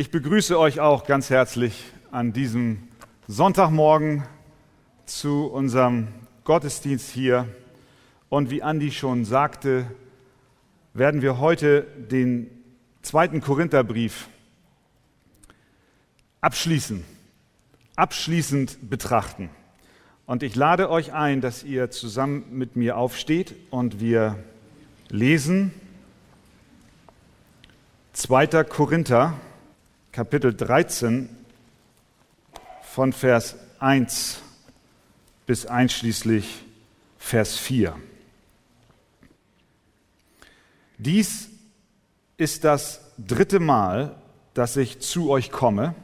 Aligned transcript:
Ich 0.00 0.12
begrüße 0.12 0.56
euch 0.56 0.78
auch 0.78 1.06
ganz 1.06 1.28
herzlich 1.28 1.82
an 2.12 2.32
diesem 2.32 2.86
Sonntagmorgen 3.26 4.22
zu 5.06 5.46
unserem 5.46 6.06
Gottesdienst 6.44 7.10
hier. 7.10 7.48
Und 8.28 8.48
wie 8.48 8.62
Andi 8.62 8.92
schon 8.92 9.24
sagte, 9.24 9.90
werden 10.94 11.20
wir 11.20 11.40
heute 11.40 11.82
den 11.82 12.48
zweiten 13.02 13.40
Korintherbrief 13.40 14.28
abschließen, 16.42 17.02
abschließend 17.96 18.88
betrachten. 18.88 19.50
Und 20.26 20.44
ich 20.44 20.54
lade 20.54 20.90
euch 20.90 21.12
ein, 21.12 21.40
dass 21.40 21.64
ihr 21.64 21.90
zusammen 21.90 22.44
mit 22.52 22.76
mir 22.76 22.96
aufsteht 22.96 23.56
und 23.70 23.98
wir 23.98 24.38
lesen 25.08 25.72
2. 28.12 28.62
Korinther, 28.62 29.34
Kapitel 30.18 30.52
13, 30.52 31.28
von 32.82 33.12
Vers 33.12 33.54
1 33.78 34.40
bis 35.46 35.64
einschließlich 35.64 36.64
Vers 37.18 37.56
4. 37.56 37.94
Dies 40.98 41.50
ist 42.36 42.64
das 42.64 43.00
dritte 43.16 43.60
Mal, 43.60 44.16
dass 44.54 44.76
ich 44.76 44.98
zu 44.98 45.30
euch 45.30 45.52
komme. 45.52 45.94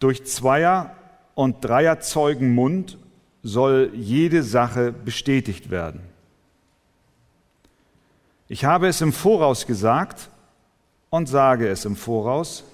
Durch 0.00 0.26
Zweier- 0.26 0.96
und 1.36 1.64
Dreierzeugen 1.64 2.52
Mund 2.52 2.98
soll 3.44 3.92
jede 3.94 4.42
Sache 4.42 4.90
bestätigt 4.90 5.70
werden. 5.70 6.00
Ich 8.48 8.64
habe 8.64 8.88
es 8.88 9.00
im 9.02 9.12
Voraus 9.12 9.68
gesagt 9.68 10.30
und 11.16 11.26
sage 11.26 11.68
es 11.68 11.84
im 11.84 11.96
Voraus, 11.96 12.64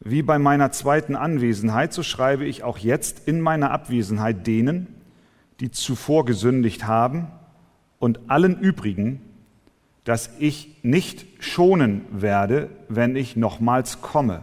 wie 0.00 0.22
bei 0.22 0.38
meiner 0.38 0.72
zweiten 0.72 1.14
Anwesenheit, 1.14 1.92
so 1.92 2.02
schreibe 2.02 2.46
ich 2.46 2.62
auch 2.62 2.78
jetzt 2.78 3.28
in 3.28 3.40
meiner 3.40 3.70
Abwesenheit 3.70 4.46
denen, 4.46 4.86
die 5.60 5.70
zuvor 5.70 6.24
gesündigt 6.24 6.86
haben 6.86 7.28
und 7.98 8.30
allen 8.30 8.58
übrigen, 8.58 9.20
dass 10.04 10.30
ich 10.38 10.78
nicht 10.82 11.26
schonen 11.38 12.06
werde, 12.10 12.70
wenn 12.88 13.14
ich 13.14 13.36
nochmals 13.36 14.00
komme, 14.00 14.42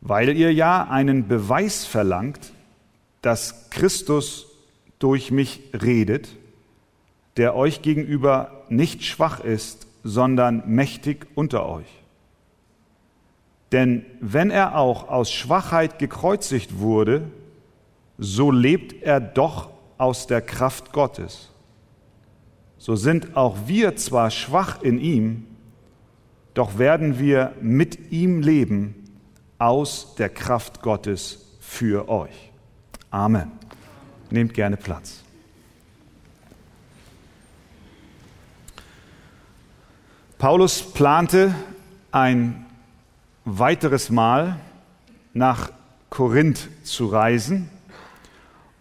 weil 0.00 0.36
ihr 0.36 0.52
ja 0.52 0.88
einen 0.90 1.28
Beweis 1.28 1.84
verlangt, 1.84 2.52
dass 3.22 3.70
Christus 3.70 4.46
durch 4.98 5.30
mich 5.30 5.60
redet, 5.72 6.28
der 7.36 7.54
euch 7.54 7.80
gegenüber 7.80 8.64
nicht 8.68 9.04
schwach 9.04 9.40
ist, 9.40 9.83
sondern 10.04 10.62
mächtig 10.66 11.26
unter 11.34 11.66
euch. 11.66 12.04
Denn 13.72 14.04
wenn 14.20 14.50
er 14.50 14.76
auch 14.78 15.08
aus 15.08 15.32
Schwachheit 15.32 15.98
gekreuzigt 15.98 16.78
wurde, 16.78 17.30
so 18.18 18.52
lebt 18.52 19.02
er 19.02 19.18
doch 19.18 19.70
aus 19.98 20.28
der 20.28 20.42
Kraft 20.42 20.92
Gottes. 20.92 21.50
So 22.78 22.94
sind 22.94 23.36
auch 23.36 23.56
wir 23.66 23.96
zwar 23.96 24.30
schwach 24.30 24.82
in 24.82 25.00
ihm, 25.00 25.46
doch 26.52 26.78
werden 26.78 27.18
wir 27.18 27.52
mit 27.60 28.12
ihm 28.12 28.42
leben 28.42 28.94
aus 29.58 30.14
der 30.16 30.28
Kraft 30.28 30.82
Gottes 30.82 31.56
für 31.58 32.08
euch. 32.08 32.52
Amen. 33.10 33.50
Nehmt 34.30 34.54
gerne 34.54 34.76
Platz. 34.76 35.23
Paulus 40.44 40.82
plante 40.82 41.54
ein 42.12 42.66
weiteres 43.46 44.10
Mal 44.10 44.60
nach 45.32 45.72
Korinth 46.10 46.68
zu 46.82 47.06
reisen 47.06 47.70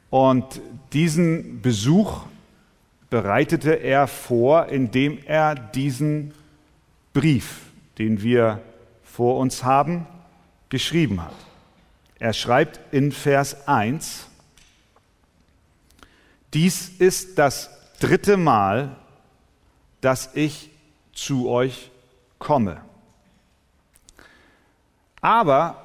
und 0.10 0.60
diesen 0.92 1.62
Besuch 1.62 2.24
bereitete 3.10 3.76
er 3.76 4.08
vor, 4.08 4.66
indem 4.66 5.20
er 5.24 5.56
diesen 5.56 6.34
Brief, 7.14 7.62
den 7.98 8.22
wir 8.22 8.62
vor 9.02 9.38
uns 9.38 9.64
haben, 9.64 10.06
geschrieben 10.68 11.24
hat. 11.24 11.36
Er 12.20 12.34
schreibt 12.34 12.94
in 12.94 13.14
Vers 13.14 13.70
1, 13.70 14.28
dies 16.54 16.90
ist 16.90 17.38
das 17.38 17.70
dritte 18.02 18.36
Mal, 18.36 18.98
dass 20.02 20.30
ich 20.34 20.73
zu 21.14 21.50
euch 21.50 21.92
komme. 22.40 22.82
Aber 25.22 25.78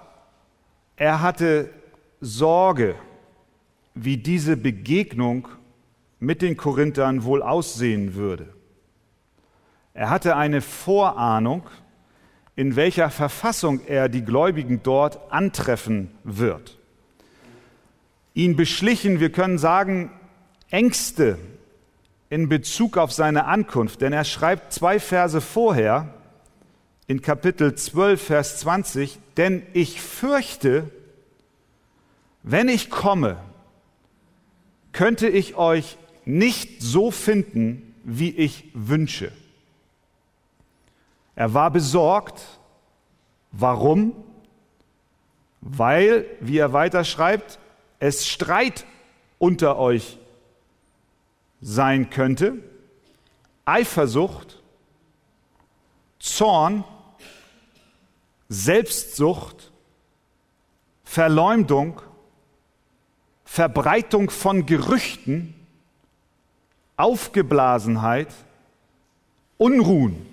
er 0.97 1.23
hatte 1.23 1.71
Sorge, 2.21 2.97
wie 3.95 4.17
diese 4.17 4.57
Begegnung 4.57 5.49
mit 6.19 6.43
den 6.43 6.57
Korinthern 6.57 7.23
wohl 7.23 7.43
aussehen 7.43 8.15
würde. 8.15 8.53
Er 9.95 10.11
hatte 10.11 10.37
eine 10.37 10.61
Vorahnung, 10.61 11.63
in 12.57 12.75
welcher 12.75 13.11
Verfassung 13.11 13.81
er 13.87 14.09
die 14.09 14.25
Gläubigen 14.25 14.83
dort 14.83 15.33
antreffen 15.33 16.11
wird. 16.25 16.77
Ihn 18.35 18.57
beschlichen, 18.57 19.21
wir 19.21 19.31
können 19.31 19.59
sagen, 19.59 20.11
Ängste 20.71 21.39
in 22.31 22.49
Bezug 22.49 22.97
auf 22.97 23.13
seine 23.13 23.47
Ankunft, 23.47 24.01
denn 24.01 24.13
er 24.13 24.25
schreibt 24.25 24.73
zwei 24.73 25.01
Verse 25.01 25.41
vorher 25.41 26.15
in 27.07 27.23
Kapitel 27.23 27.75
12, 27.75 28.23
Vers 28.23 28.59
20, 28.61 29.19
denn 29.37 29.63
ich 29.73 30.01
fürchte, 30.01 30.91
wenn 32.43 32.69
ich 32.69 32.91
komme, 32.91 33.39
könnte 34.93 35.29
ich 35.29 35.57
euch 35.57 35.97
nicht 36.25 36.83
so 36.83 37.11
finden, 37.11 37.95
wie 38.05 38.31
ich 38.31 38.71
wünsche. 38.75 39.33
Er 41.35 41.55
war 41.55 41.71
besorgt. 41.71 42.43
Warum? 43.53 44.13
Weil, 45.61 46.27
wie 46.41 46.59
er 46.59 46.73
weiter 46.73 47.05
schreibt, 47.05 47.59
es 48.01 48.27
Streit 48.27 48.85
unter 49.39 49.79
euch 49.79 50.19
sein 51.61 52.11
könnte, 52.11 52.63
Eifersucht, 53.65 54.63
Zorn, 56.19 56.85
Selbstsucht, 58.49 59.73
Verleumdung, 61.05 62.01
Verbreitung 63.45 64.31
von 64.31 64.67
Gerüchten, 64.67 65.55
Aufgeblasenheit, 66.97 68.29
Unruhen. 69.57 70.27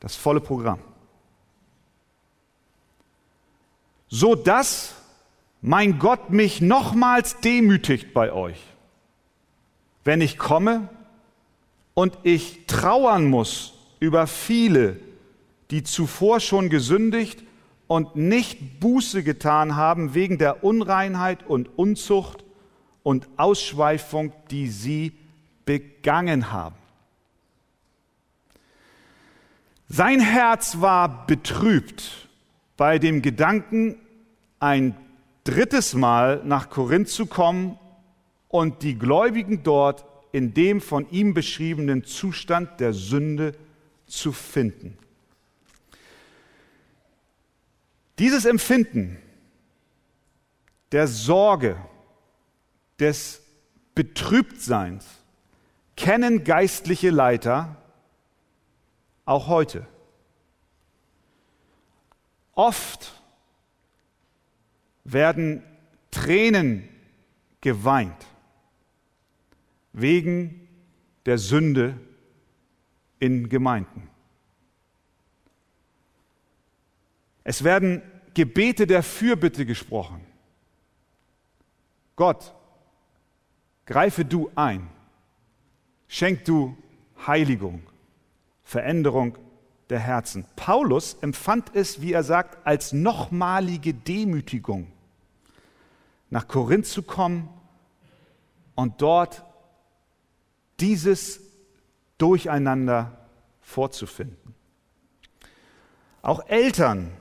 Das 0.00 0.16
volle 0.16 0.40
Programm. 0.40 0.80
So 4.08 4.34
dass 4.34 4.94
mein 5.60 5.98
Gott 5.98 6.30
mich 6.30 6.60
nochmals 6.60 7.38
demütigt 7.40 8.12
bei 8.14 8.32
euch 8.32 8.69
wenn 10.04 10.20
ich 10.20 10.38
komme 10.38 10.88
und 11.94 12.18
ich 12.22 12.66
trauern 12.66 13.28
muss 13.28 13.74
über 13.98 14.26
viele, 14.26 14.96
die 15.70 15.82
zuvor 15.82 16.40
schon 16.40 16.70
gesündigt 16.70 17.42
und 17.86 18.16
nicht 18.16 18.80
Buße 18.80 19.22
getan 19.22 19.76
haben 19.76 20.14
wegen 20.14 20.38
der 20.38 20.64
Unreinheit 20.64 21.46
und 21.46 21.78
Unzucht 21.78 22.44
und 23.02 23.28
Ausschweifung, 23.36 24.32
die 24.50 24.68
sie 24.68 25.12
begangen 25.64 26.52
haben. 26.52 26.76
Sein 29.88 30.20
Herz 30.20 30.80
war 30.80 31.26
betrübt 31.26 32.28
bei 32.76 33.00
dem 33.00 33.22
Gedanken, 33.22 33.96
ein 34.60 34.96
drittes 35.42 35.94
Mal 35.94 36.42
nach 36.44 36.70
Korinth 36.70 37.08
zu 37.08 37.26
kommen 37.26 37.76
und 38.50 38.82
die 38.82 38.98
Gläubigen 38.98 39.62
dort 39.62 40.04
in 40.32 40.52
dem 40.52 40.82
von 40.82 41.10
ihm 41.10 41.32
beschriebenen 41.32 42.04
Zustand 42.04 42.78
der 42.80 42.92
Sünde 42.92 43.56
zu 44.06 44.32
finden. 44.32 44.98
Dieses 48.18 48.44
Empfinden 48.44 49.16
der 50.92 51.06
Sorge, 51.08 51.76
des 53.00 53.42
Betrübtseins 53.94 55.06
kennen 55.96 56.44
geistliche 56.44 57.10
Leiter 57.10 57.76
auch 59.24 59.48
heute. 59.48 59.86
Oft 62.52 63.12
werden 65.04 65.62
Tränen 66.10 66.88
geweint 67.60 68.26
wegen 69.92 70.68
der 71.26 71.38
Sünde 71.38 71.98
in 73.18 73.48
Gemeinden. 73.48 74.08
Es 77.44 77.64
werden 77.64 78.02
Gebete 78.34 78.86
der 78.86 79.02
Fürbitte 79.02 79.66
gesprochen. 79.66 80.20
Gott, 82.16 82.54
greife 83.86 84.24
du 84.24 84.50
ein. 84.54 84.88
Schenk 86.06 86.44
du 86.44 86.76
Heiligung, 87.26 87.82
Veränderung 88.62 89.36
der 89.90 89.98
Herzen. 89.98 90.46
Paulus 90.56 91.14
empfand 91.14 91.74
es, 91.74 92.00
wie 92.00 92.12
er 92.12 92.22
sagt, 92.22 92.66
als 92.66 92.92
nochmalige 92.92 93.94
Demütigung, 93.94 94.86
nach 96.30 96.46
Korinth 96.46 96.86
zu 96.86 97.02
kommen 97.02 97.48
und 98.74 99.02
dort 99.02 99.44
dieses 100.80 101.40
Durcheinander 102.18 103.18
vorzufinden. 103.60 104.54
Auch 106.22 106.46
Eltern 106.48 107.12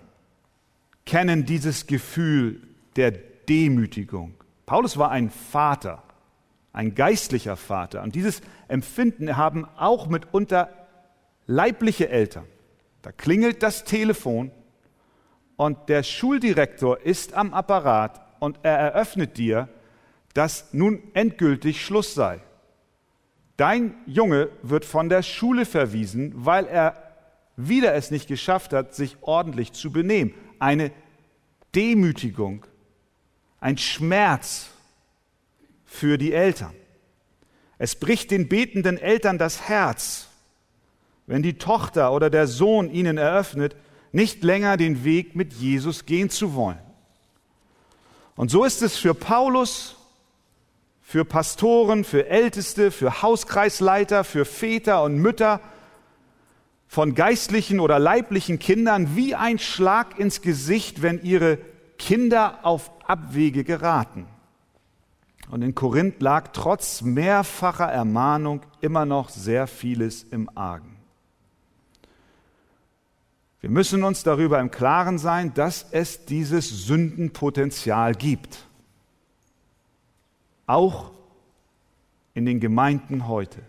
kennen 1.05 1.45
dieses 1.45 1.87
Gefühl 1.87 2.61
der 2.95 3.11
Demütigung. 3.11 4.35
Paulus 4.65 4.97
war 4.97 5.09
ein 5.09 5.29
Vater, 5.29 6.03
ein 6.73 6.93
geistlicher 6.95 7.55
Vater. 7.55 8.03
Und 8.03 8.15
dieses 8.15 8.41
Empfinden 8.67 9.37
haben 9.37 9.65
auch 9.77 10.07
mitunter 10.07 10.69
leibliche 11.47 12.09
Eltern. 12.09 12.45
Da 13.01 13.11
klingelt 13.11 13.63
das 13.63 13.85
Telefon 13.85 14.51
und 15.55 15.89
der 15.89 16.03
Schuldirektor 16.03 16.99
ist 17.01 17.33
am 17.33 17.53
Apparat 17.53 18.21
und 18.39 18.59
er 18.63 18.77
eröffnet 18.77 19.37
dir, 19.37 19.69
dass 20.33 20.73
nun 20.73 21.01
endgültig 21.13 21.83
Schluss 21.83 22.13
sei. 22.13 22.41
Dein 23.59 23.93
Junge 24.05 24.47
wird 24.61 24.85
von 24.85 25.09
der 25.09 25.21
Schule 25.21 25.65
verwiesen, 25.65 26.31
weil 26.33 26.65
er 26.65 26.95
wieder 27.57 27.93
es 27.93 28.09
nicht 28.09 28.29
geschafft 28.29 28.71
hat, 28.71 28.95
sich 28.95 29.17
ordentlich 29.19 29.73
zu 29.73 29.91
benehmen. 29.91 30.33
Eine 30.59 30.93
Demütigung, 31.75 32.65
ein 33.59 33.77
Schmerz 33.77 34.69
für 35.83 36.17
die 36.17 36.31
Eltern. 36.31 36.73
Es 37.77 37.95
bricht 37.95 38.31
den 38.31 38.47
betenden 38.47 38.97
Eltern 38.97 39.37
das 39.37 39.67
Herz, 39.67 40.29
wenn 41.27 41.43
die 41.43 41.57
Tochter 41.57 42.13
oder 42.13 42.29
der 42.29 42.47
Sohn 42.47 42.89
ihnen 42.89 43.17
eröffnet, 43.17 43.75
nicht 44.13 44.41
länger 44.41 44.77
den 44.77 45.03
Weg 45.03 45.35
mit 45.35 45.51
Jesus 45.51 46.05
gehen 46.05 46.29
zu 46.29 46.53
wollen. 46.53 46.79
Und 48.37 48.51
so 48.51 48.63
ist 48.63 48.81
es 48.81 48.95
für 48.95 49.13
Paulus, 49.13 49.97
für 51.09 51.25
Pastoren, 51.25 52.03
für 52.03 52.27
Älteste, 52.27 52.91
für 52.91 53.23
Hauskreisleiter, 53.23 54.23
für 54.23 54.45
Väter 54.45 55.01
und 55.01 55.17
Mütter 55.17 55.59
von 56.87 57.15
geistlichen 57.15 57.79
oder 57.79 57.97
leiblichen 57.97 58.59
Kindern 58.59 59.15
wie 59.15 59.33
ein 59.33 59.57
Schlag 59.57 60.19
ins 60.19 60.43
Gesicht, 60.43 61.01
wenn 61.01 61.23
ihre 61.23 61.57
Kinder 61.97 62.59
auf 62.61 62.91
Abwege 63.07 63.63
geraten. 63.63 64.27
Und 65.49 65.63
in 65.63 65.73
Korinth 65.73 66.21
lag 66.21 66.49
trotz 66.53 67.01
mehrfacher 67.01 67.87
Ermahnung 67.87 68.61
immer 68.79 69.07
noch 69.07 69.29
sehr 69.29 69.65
vieles 69.65 70.21
im 70.21 70.47
Argen. 70.55 70.95
Wir 73.61 73.71
müssen 73.71 74.03
uns 74.03 74.21
darüber 74.21 74.59
im 74.59 74.69
Klaren 74.69 75.17
sein, 75.17 75.55
dass 75.55 75.87
es 75.89 76.25
dieses 76.25 76.85
Sündenpotenzial 76.85 78.13
gibt. 78.13 78.68
Auch 80.69 81.09
in 82.35 82.45
den 82.45 82.59
Gemeinden 82.59 83.27
heute. 83.27 83.59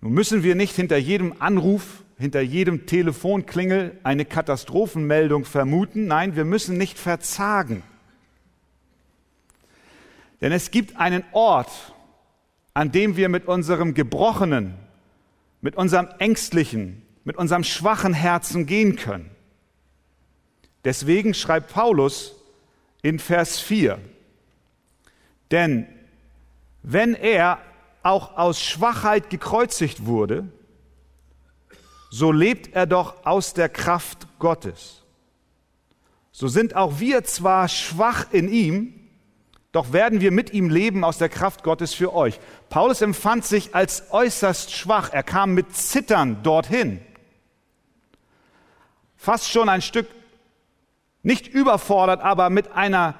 Nun 0.00 0.12
müssen 0.12 0.44
wir 0.44 0.54
nicht 0.54 0.76
hinter 0.76 0.96
jedem 0.96 1.34
Anruf, 1.40 2.04
hinter 2.18 2.40
jedem 2.40 2.86
Telefonklingel 2.86 3.98
eine 4.04 4.24
Katastrophenmeldung 4.24 5.44
vermuten. 5.44 6.06
Nein, 6.06 6.36
wir 6.36 6.44
müssen 6.44 6.78
nicht 6.78 7.00
verzagen. 7.00 7.82
Denn 10.40 10.52
es 10.52 10.70
gibt 10.70 11.00
einen 11.00 11.24
Ort, 11.32 11.92
an 12.74 12.92
dem 12.92 13.16
wir 13.16 13.28
mit 13.28 13.48
unserem 13.48 13.92
gebrochenen, 13.92 14.74
mit 15.62 15.74
unserem 15.74 16.06
ängstlichen, 16.20 17.02
mit 17.24 17.36
unserem 17.36 17.64
schwachen 17.64 18.14
Herzen 18.14 18.66
gehen 18.66 18.94
können. 18.94 19.32
Deswegen 20.84 21.34
schreibt 21.34 21.72
Paulus 21.72 22.36
in 23.02 23.18
Vers 23.18 23.58
4, 23.58 23.98
denn 25.52 25.86
wenn 26.82 27.14
er 27.14 27.58
auch 28.02 28.36
aus 28.36 28.60
Schwachheit 28.60 29.30
gekreuzigt 29.30 30.06
wurde, 30.06 30.48
so 32.10 32.32
lebt 32.32 32.74
er 32.74 32.86
doch 32.86 33.24
aus 33.24 33.54
der 33.54 33.68
Kraft 33.68 34.26
Gottes. 34.38 35.02
So 36.32 36.48
sind 36.48 36.74
auch 36.74 36.98
wir 36.98 37.24
zwar 37.24 37.68
schwach 37.68 38.26
in 38.32 38.48
ihm, 38.50 38.94
doch 39.70 39.92
werden 39.92 40.20
wir 40.20 40.32
mit 40.32 40.52
ihm 40.52 40.68
leben 40.68 41.04
aus 41.04 41.16
der 41.18 41.30
Kraft 41.30 41.62
Gottes 41.62 41.94
für 41.94 42.12
euch. 42.12 42.38
Paulus 42.68 43.00
empfand 43.00 43.44
sich 43.46 43.74
als 43.74 44.10
äußerst 44.10 44.70
schwach. 44.70 45.10
Er 45.12 45.22
kam 45.22 45.54
mit 45.54 45.74
Zittern 45.74 46.42
dorthin. 46.42 47.00
Fast 49.16 49.50
schon 49.50 49.70
ein 49.70 49.80
Stück 49.80 50.08
nicht 51.22 51.48
überfordert, 51.48 52.20
aber 52.20 52.50
mit 52.50 52.72
einer 52.72 53.14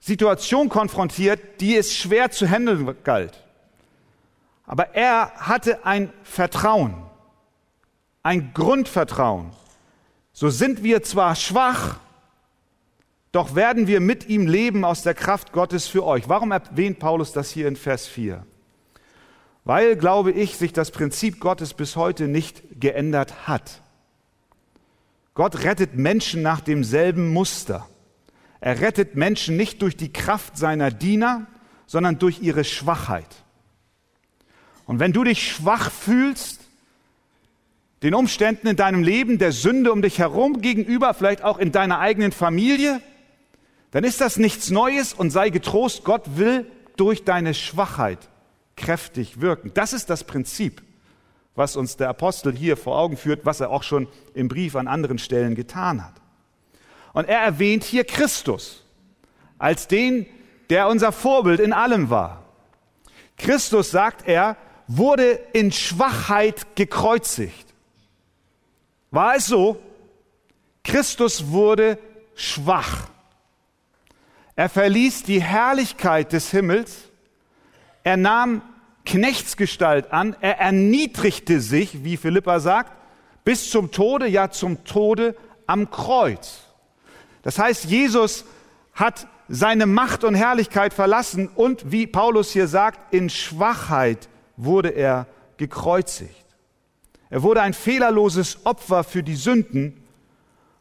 Situation 0.00 0.68
konfrontiert, 0.70 1.60
die 1.60 1.76
es 1.76 1.94
schwer 1.94 2.30
zu 2.30 2.48
handeln 2.48 2.96
galt. 3.04 3.44
Aber 4.64 4.94
er 4.94 5.32
hatte 5.36 5.84
ein 5.84 6.12
Vertrauen, 6.22 6.94
ein 8.22 8.52
Grundvertrauen. 8.54 9.50
So 10.32 10.48
sind 10.48 10.82
wir 10.82 11.02
zwar 11.02 11.36
schwach, 11.36 11.98
doch 13.32 13.54
werden 13.54 13.86
wir 13.86 14.00
mit 14.00 14.28
ihm 14.28 14.46
leben 14.46 14.84
aus 14.84 15.02
der 15.02 15.14
Kraft 15.14 15.52
Gottes 15.52 15.86
für 15.86 16.04
euch. 16.04 16.28
Warum 16.28 16.50
erwähnt 16.50 16.98
Paulus 16.98 17.32
das 17.32 17.50
hier 17.50 17.68
in 17.68 17.76
Vers 17.76 18.06
4? 18.06 18.44
Weil, 19.64 19.96
glaube 19.96 20.32
ich, 20.32 20.56
sich 20.56 20.72
das 20.72 20.90
Prinzip 20.90 21.40
Gottes 21.40 21.74
bis 21.74 21.94
heute 21.94 22.26
nicht 22.26 22.62
geändert 22.80 23.46
hat. 23.46 23.82
Gott 25.34 25.62
rettet 25.64 25.94
Menschen 25.94 26.42
nach 26.42 26.60
demselben 26.60 27.32
Muster. 27.32 27.89
Er 28.60 28.80
rettet 28.80 29.16
Menschen 29.16 29.56
nicht 29.56 29.82
durch 29.82 29.96
die 29.96 30.12
Kraft 30.12 30.58
seiner 30.58 30.90
Diener, 30.90 31.46
sondern 31.86 32.18
durch 32.18 32.40
ihre 32.42 32.64
Schwachheit. 32.64 33.44
Und 34.86 34.98
wenn 34.98 35.12
du 35.12 35.24
dich 35.24 35.50
schwach 35.50 35.90
fühlst, 35.90 36.60
den 38.02 38.14
Umständen 38.14 38.66
in 38.66 38.76
deinem 38.76 39.02
Leben, 39.02 39.38
der 39.38 39.52
Sünde 39.52 39.92
um 39.92 40.02
dich 40.02 40.18
herum 40.18 40.60
gegenüber, 40.60 41.14
vielleicht 41.14 41.42
auch 41.42 41.58
in 41.58 41.72
deiner 41.72 41.98
eigenen 41.98 42.32
Familie, 42.32 43.00
dann 43.90 44.04
ist 44.04 44.20
das 44.20 44.36
nichts 44.36 44.70
Neues 44.70 45.12
und 45.12 45.30
sei 45.30 45.50
getrost, 45.50 46.04
Gott 46.04 46.36
will 46.36 46.70
durch 46.96 47.24
deine 47.24 47.54
Schwachheit 47.54 48.18
kräftig 48.76 49.40
wirken. 49.40 49.72
Das 49.74 49.92
ist 49.92 50.10
das 50.10 50.24
Prinzip, 50.24 50.82
was 51.54 51.76
uns 51.76 51.96
der 51.96 52.08
Apostel 52.08 52.56
hier 52.56 52.76
vor 52.76 52.98
Augen 52.98 53.16
führt, 53.16 53.44
was 53.44 53.60
er 53.60 53.70
auch 53.70 53.82
schon 53.82 54.06
im 54.34 54.48
Brief 54.48 54.76
an 54.76 54.86
anderen 54.88 55.18
Stellen 55.18 55.54
getan 55.54 56.04
hat. 56.04 56.19
Und 57.12 57.28
er 57.28 57.40
erwähnt 57.40 57.84
hier 57.84 58.04
Christus 58.04 58.84
als 59.58 59.88
den, 59.88 60.26
der 60.70 60.88
unser 60.88 61.12
Vorbild 61.12 61.60
in 61.60 61.72
allem 61.72 62.10
war. 62.10 62.44
Christus, 63.36 63.90
sagt 63.90 64.26
er, 64.26 64.56
wurde 64.86 65.38
in 65.52 65.72
Schwachheit 65.72 66.76
gekreuzigt. 66.76 67.74
War 69.10 69.36
es 69.36 69.46
so? 69.46 69.80
Christus 70.84 71.48
wurde 71.48 71.98
schwach. 72.34 73.08
Er 74.56 74.68
verließ 74.68 75.22
die 75.22 75.42
Herrlichkeit 75.42 76.32
des 76.32 76.50
Himmels, 76.50 77.08
er 78.02 78.16
nahm 78.16 78.62
Knechtsgestalt 79.04 80.12
an, 80.12 80.36
er 80.40 80.58
erniedrigte 80.58 81.60
sich, 81.60 82.04
wie 82.04 82.16
Philippa 82.16 82.60
sagt, 82.60 82.92
bis 83.44 83.70
zum 83.70 83.90
Tode, 83.90 84.26
ja 84.26 84.50
zum 84.50 84.84
Tode 84.84 85.34
am 85.66 85.90
Kreuz. 85.90 86.69
Das 87.42 87.58
heißt, 87.58 87.84
Jesus 87.84 88.44
hat 88.92 89.26
seine 89.48 89.86
Macht 89.86 90.24
und 90.24 90.34
Herrlichkeit 90.34 90.94
verlassen 90.94 91.48
und, 91.48 91.90
wie 91.90 92.06
Paulus 92.06 92.50
hier 92.52 92.68
sagt, 92.68 93.12
in 93.12 93.30
Schwachheit 93.30 94.28
wurde 94.56 94.90
er 94.90 95.26
gekreuzigt. 95.56 96.46
Er 97.30 97.42
wurde 97.42 97.62
ein 97.62 97.74
fehlerloses 97.74 98.64
Opfer 98.64 99.04
für 99.04 99.22
die 99.22 99.36
Sünden, 99.36 100.04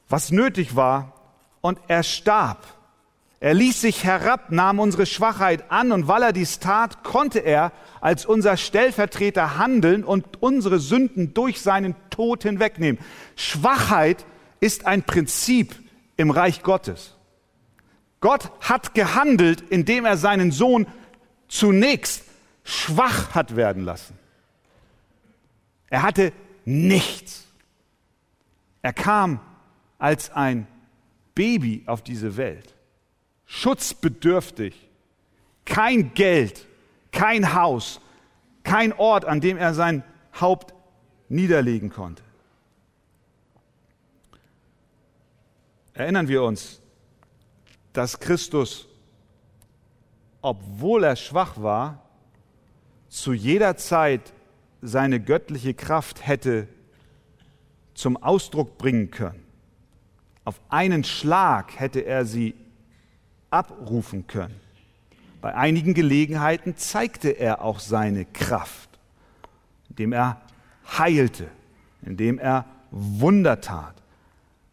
was 0.08 0.32
nötig 0.32 0.76
war, 0.76 1.14
und 1.62 1.80
er 1.88 2.04
starb 2.04 2.66
er 3.42 3.54
ließ 3.54 3.80
sich 3.80 4.04
herab, 4.04 4.52
nahm 4.52 4.80
unsere 4.80 5.06
Schwachheit 5.06 5.72
an 5.72 5.94
und 5.94 6.10
weil 6.10 6.24
er 6.24 6.34
dies 6.34 6.60
tat, 6.60 7.04
konnte 7.04 7.40
er 7.40 7.72
als 8.02 8.26
unser 8.26 8.58
Stellvertreter 8.58 9.58
handeln 9.58 10.04
und 10.04 10.42
unsere 10.42 10.80
Sünden 10.80 11.34
durch 11.34 11.62
seinen 11.62 11.96
Tod 12.10 12.44
hinwegnehmen. 12.44 13.00
Schwachheit 13.38 14.26
ist 14.60 14.86
ein 14.86 15.04
Prinzip 15.04 15.74
im 16.20 16.32
Reich 16.32 16.64
Gottes. 16.64 17.16
Gott 18.20 18.52
hat 18.60 18.94
gehandelt, 18.94 19.62
indem 19.62 20.04
er 20.04 20.18
seinen 20.18 20.52
Sohn 20.52 20.86
zunächst 21.48 22.26
schwach 22.66 23.34
hat 23.34 23.56
werden 23.56 23.86
lassen. 23.86 24.20
Er 25.90 26.04
hatte 26.04 26.34
nichts. 26.66 27.48
Er 28.82 28.92
kam 28.92 29.40
als 29.98 30.30
ein 30.32 30.68
Baby 31.36 31.84
auf 31.86 32.02
diese 32.02 32.36
Welt, 32.36 32.76
schutzbedürftig, 33.46 34.90
kein 35.64 36.14
Geld, 36.16 36.68
kein 37.14 37.54
Haus, 37.54 38.02
kein 38.64 38.92
Ort, 38.92 39.24
an 39.24 39.40
dem 39.40 39.56
er 39.56 39.74
sein 39.74 40.04
Haupt 40.40 40.74
niederlegen 41.30 41.90
konnte. 41.90 42.24
Erinnern 46.00 46.30
wir 46.30 46.44
uns, 46.44 46.80
dass 47.92 48.22
Christus, 48.22 48.88
obwohl 50.42 51.04
er 51.04 51.18
schwach 51.18 51.62
war, 51.62 52.02
zu 53.10 53.34
jeder 53.34 53.76
Zeit 53.76 54.32
seine 54.82 55.20
göttliche 55.20 55.74
Kraft 55.74 56.26
hätte 56.26 56.70
zum 57.96 58.16
Ausdruck 58.16 58.78
bringen 58.78 59.12
können. 59.12 59.44
Auf 60.46 60.62
einen 60.70 61.04
Schlag 61.04 61.78
hätte 61.78 62.00
er 62.06 62.24
sie 62.24 62.56
abrufen 63.50 64.26
können. 64.26 64.56
Bei 65.42 65.54
einigen 65.54 65.94
Gelegenheiten 65.94 66.78
zeigte 66.78 67.32
er 67.32 67.62
auch 67.62 67.82
seine 67.82 68.24
Kraft, 68.24 68.90
indem 69.90 70.14
er 70.14 70.40
heilte, 70.98 71.50
indem 72.04 72.40
er 72.40 72.64
Wunder 72.90 73.60
tat, 73.60 74.00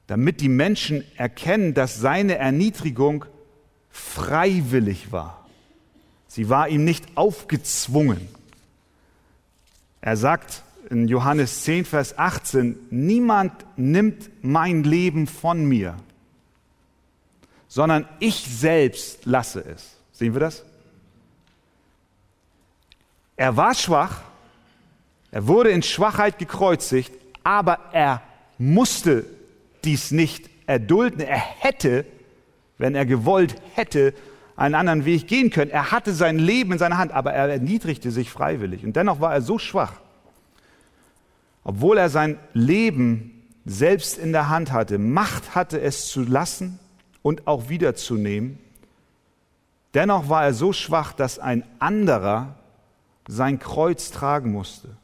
damit 0.07 0.41
die 0.41 0.49
Menschen 0.49 1.05
erkennen, 1.17 1.75
dass 1.75 1.99
seine 1.99 2.37
Erniedrigung 2.37 3.25
freiwillig 3.91 5.11
war. 5.11 5.47
Sie 6.29 6.49
war 6.49 6.69
ihm 6.69 6.85
nicht 6.85 7.05
aufgezwungen. 7.17 8.29
Er 10.01 10.17
sagt 10.17 10.63
in 10.91 11.09
Johannes 11.09 11.65
10, 11.65 11.85
Vers 11.85 12.19
18, 12.19 12.79
niemand 12.91 13.53
nimmt 13.77 14.31
mein 14.43 14.85
Leben 14.85 15.27
von 15.27 15.65
mir, 15.65 15.97
sondern 17.67 18.07
ich 18.21 18.47
selbst 18.47 19.25
lasse 19.25 19.65
es. 19.65 19.97
Sehen 20.13 20.35
wir 20.35 20.41
das? 20.41 20.65
Er 23.37 23.57
war 23.57 23.75
schwach, 23.75 24.21
er 25.31 25.47
wurde 25.47 25.71
in 25.71 25.83
Schwachheit 25.83 26.39
gekreuzigt, 26.39 27.13
aber 27.43 27.79
er 27.93 28.23
musste 28.59 29.27
dies 29.87 30.11
nicht 30.11 30.51
erdulden. 30.67 31.21
Er 31.21 31.39
hätte, 31.39 32.05
wenn 32.79 32.95
er 32.95 33.07
gewollt 33.07 33.55
hätte, 33.75 34.13
einen 34.57 34.75
anderen 34.75 35.05
Weg 35.05 35.29
gehen 35.29 35.51
können. 35.51 35.71
Er 35.71 35.91
hatte 35.93 36.13
sein 36.13 36.39
Leben 36.39 36.73
in 36.73 36.79
seiner 36.79 36.99
Hand, 36.99 37.13
aber 37.13 37.33
er 37.33 37.49
erniedrigte 37.49 38.11
sich 38.11 38.31
freiwillig. 38.31 38.85
Und 38.85 38.97
dennoch 38.97 39.21
war 39.21 39.33
er 39.33 39.43
so 39.43 39.59
schwach, 39.59 39.93
obwohl 41.63 41.99
er 41.99 42.09
sein 42.09 42.39
Leben 42.53 43.43
selbst 43.65 44.19
in 44.19 44.33
der 44.33 44.49
Hand 44.49 44.73
hatte, 44.73 44.99
Macht 44.99 45.55
hatte 45.55 45.81
es 45.81 46.09
zu 46.09 46.23
lassen 46.23 46.79
und 47.23 47.47
auch 47.47 47.69
wiederzunehmen. 47.69 48.59
Dennoch 49.95 50.29
war 50.29 50.45
er 50.45 50.55
so 50.55 50.73
schwach, 50.73 51.13
dass 51.13 51.39
ein 51.39 51.65
anderer 51.79 52.55
sein 53.27 53.59
Kreuz 53.59 54.11
tragen 54.11 54.53
musste. 54.53 54.97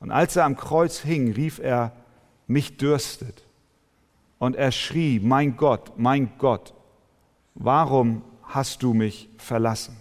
Und 0.00 0.10
als 0.10 0.36
er 0.36 0.44
am 0.44 0.56
Kreuz 0.56 1.00
hing, 1.00 1.32
rief 1.32 1.58
er, 1.58 1.92
mich 2.46 2.76
dürstet. 2.76 3.44
Und 4.40 4.56
er 4.56 4.72
schrie, 4.72 5.20
mein 5.20 5.58
Gott, 5.58 5.92
mein 5.98 6.32
Gott, 6.38 6.72
warum 7.54 8.22
hast 8.42 8.82
du 8.82 8.94
mich 8.94 9.28
verlassen? 9.36 9.94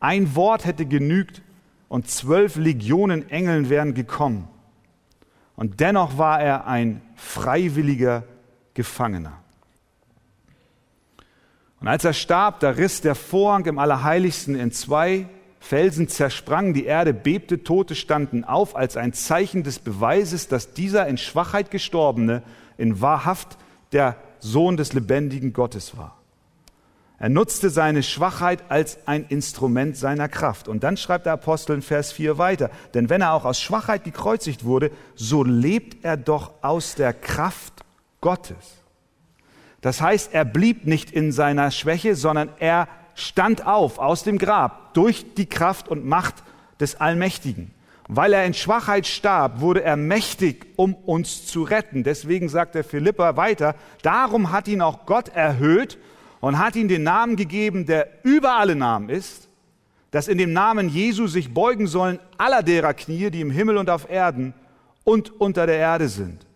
Ein 0.00 0.34
Wort 0.34 0.64
hätte 0.64 0.86
genügt 0.86 1.42
und 1.88 2.08
zwölf 2.08 2.56
Legionen 2.56 3.28
Engeln 3.28 3.68
wären 3.68 3.92
gekommen. 3.92 4.48
Und 5.56 5.80
dennoch 5.80 6.16
war 6.16 6.40
er 6.40 6.66
ein 6.66 7.02
freiwilliger 7.16 8.24
Gefangener. 8.72 9.34
Und 11.80 11.88
als 11.88 12.04
er 12.04 12.14
starb, 12.14 12.60
da 12.60 12.70
riss 12.70 13.02
der 13.02 13.14
Vorhang 13.14 13.66
im 13.66 13.78
Allerheiligsten 13.78 14.54
in 14.54 14.72
zwei, 14.72 15.28
Felsen 15.60 16.08
zersprangen, 16.08 16.72
die 16.72 16.86
Erde 16.86 17.12
bebte, 17.12 17.62
Tote 17.62 17.94
standen 17.94 18.44
auf 18.44 18.74
als 18.74 18.96
ein 18.96 19.12
Zeichen 19.12 19.64
des 19.64 19.80
Beweises, 19.80 20.48
dass 20.48 20.72
dieser 20.72 21.06
in 21.08 21.18
Schwachheit 21.18 21.70
gestorbene 21.70 22.42
in 22.78 23.00
wahrhaft 23.00 23.56
der 23.92 24.16
Sohn 24.40 24.76
des 24.76 24.92
lebendigen 24.92 25.52
Gottes 25.52 25.96
war. 25.96 26.16
Er 27.18 27.30
nutzte 27.30 27.70
seine 27.70 28.02
Schwachheit 28.02 28.64
als 28.68 28.98
ein 29.06 29.24
Instrument 29.28 29.96
seiner 29.96 30.28
Kraft. 30.28 30.68
Und 30.68 30.84
dann 30.84 30.98
schreibt 30.98 31.24
der 31.24 31.32
Apostel 31.32 31.76
in 31.76 31.82
Vers 31.82 32.12
4 32.12 32.36
weiter, 32.36 32.70
denn 32.92 33.08
wenn 33.08 33.22
er 33.22 33.32
auch 33.32 33.46
aus 33.46 33.58
Schwachheit 33.58 34.04
gekreuzigt 34.04 34.64
wurde, 34.64 34.90
so 35.14 35.42
lebt 35.42 36.04
er 36.04 36.18
doch 36.18 36.52
aus 36.60 36.94
der 36.94 37.14
Kraft 37.14 37.84
Gottes. 38.20 38.82
Das 39.80 40.00
heißt, 40.00 40.34
er 40.34 40.44
blieb 40.44 40.86
nicht 40.86 41.10
in 41.10 41.32
seiner 41.32 41.70
Schwäche, 41.70 42.16
sondern 42.16 42.50
er 42.58 42.88
stand 43.14 43.66
auf 43.66 43.98
aus 43.98 44.22
dem 44.24 44.36
Grab 44.36 44.92
durch 44.92 45.34
die 45.34 45.46
Kraft 45.46 45.88
und 45.88 46.04
Macht 46.04 46.34
des 46.80 47.00
Allmächtigen. 47.00 47.70
Weil 48.08 48.32
er 48.32 48.44
in 48.44 48.54
Schwachheit 48.54 49.06
starb, 49.06 49.60
wurde 49.60 49.82
er 49.82 49.96
mächtig, 49.96 50.66
um 50.76 50.94
uns 50.94 51.46
zu 51.46 51.64
retten. 51.64 52.04
Deswegen 52.04 52.48
sagt 52.48 52.74
der 52.74 52.84
Philippa 52.84 53.36
weiter, 53.36 53.74
darum 54.02 54.52
hat 54.52 54.68
ihn 54.68 54.80
auch 54.80 55.06
Gott 55.06 55.28
erhöht 55.28 55.98
und 56.40 56.58
hat 56.58 56.76
ihm 56.76 56.86
den 56.86 57.02
Namen 57.02 57.36
gegeben, 57.36 57.86
der 57.86 58.08
über 58.22 58.56
alle 58.56 58.76
Namen 58.76 59.08
ist, 59.08 59.48
dass 60.12 60.28
in 60.28 60.38
dem 60.38 60.52
Namen 60.52 60.88
Jesu 60.88 61.26
sich 61.26 61.52
beugen 61.52 61.88
sollen 61.88 62.20
aller 62.38 62.62
derer 62.62 62.94
Knie, 62.94 63.30
die 63.30 63.40
im 63.40 63.50
Himmel 63.50 63.76
und 63.76 63.90
auf 63.90 64.08
Erden 64.08 64.54
und 65.02 65.40
unter 65.40 65.66
der 65.66 65.78
Erde 65.78 66.08
sind. 66.08 66.46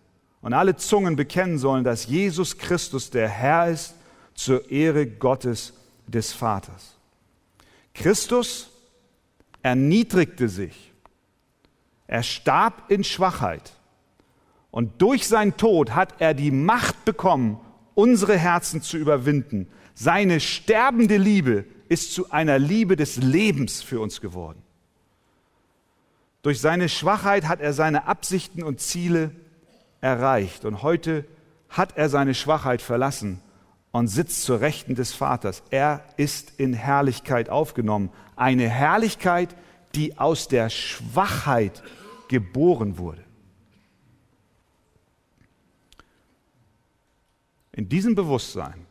Und 0.41 0.53
alle 0.53 0.75
Zungen 0.77 1.15
bekennen 1.15 1.57
sollen, 1.57 1.83
dass 1.83 2.07
Jesus 2.07 2.57
Christus 2.57 3.09
der 3.09 3.27
Herr 3.27 3.69
ist, 3.69 3.95
zur 4.33 4.71
Ehre 4.71 5.05
Gottes 5.05 5.73
des 6.07 6.31
Vaters. 6.31 6.95
Christus 7.93 8.69
erniedrigte 9.61 10.49
sich. 10.49 10.90
Er 12.11 12.23
starb 12.23 12.91
in 12.91 13.05
Schwachheit. 13.05 13.71
Und 14.69 15.01
durch 15.01 15.29
seinen 15.29 15.55
Tod 15.55 15.95
hat 15.95 16.15
er 16.19 16.33
die 16.33 16.51
Macht 16.51 17.05
bekommen, 17.05 17.57
unsere 17.95 18.37
Herzen 18.37 18.81
zu 18.81 18.97
überwinden. 18.97 19.67
Seine 19.93 20.41
sterbende 20.41 21.15
Liebe 21.15 21.63
ist 21.87 22.13
zu 22.13 22.29
einer 22.29 22.59
Liebe 22.59 22.97
des 22.97 23.15
Lebens 23.15 23.81
für 23.81 24.01
uns 24.01 24.19
geworden. 24.19 24.61
Durch 26.41 26.59
seine 26.59 26.89
Schwachheit 26.89 27.47
hat 27.47 27.61
er 27.61 27.71
seine 27.71 28.07
Absichten 28.07 28.61
und 28.61 28.81
Ziele 28.81 29.31
erreicht. 30.01 30.65
Und 30.65 30.83
heute 30.83 31.23
hat 31.69 31.95
er 31.95 32.09
seine 32.09 32.33
Schwachheit 32.33 32.81
verlassen 32.81 33.39
und 33.91 34.09
sitzt 34.09 34.43
zur 34.43 34.59
Rechten 34.59 34.95
des 34.95 35.13
Vaters. 35.13 35.63
Er 35.69 36.03
ist 36.17 36.59
in 36.59 36.73
Herrlichkeit 36.73 37.49
aufgenommen. 37.49 38.09
Eine 38.35 38.67
Herrlichkeit, 38.67 39.55
die 39.95 40.19
aus 40.19 40.49
der 40.49 40.69
Schwachheit 40.69 41.81
geboren 42.31 42.97
wurde. 42.97 43.23
In 47.73 47.87
diesem 47.87 48.15
Bewusstsein 48.15 48.87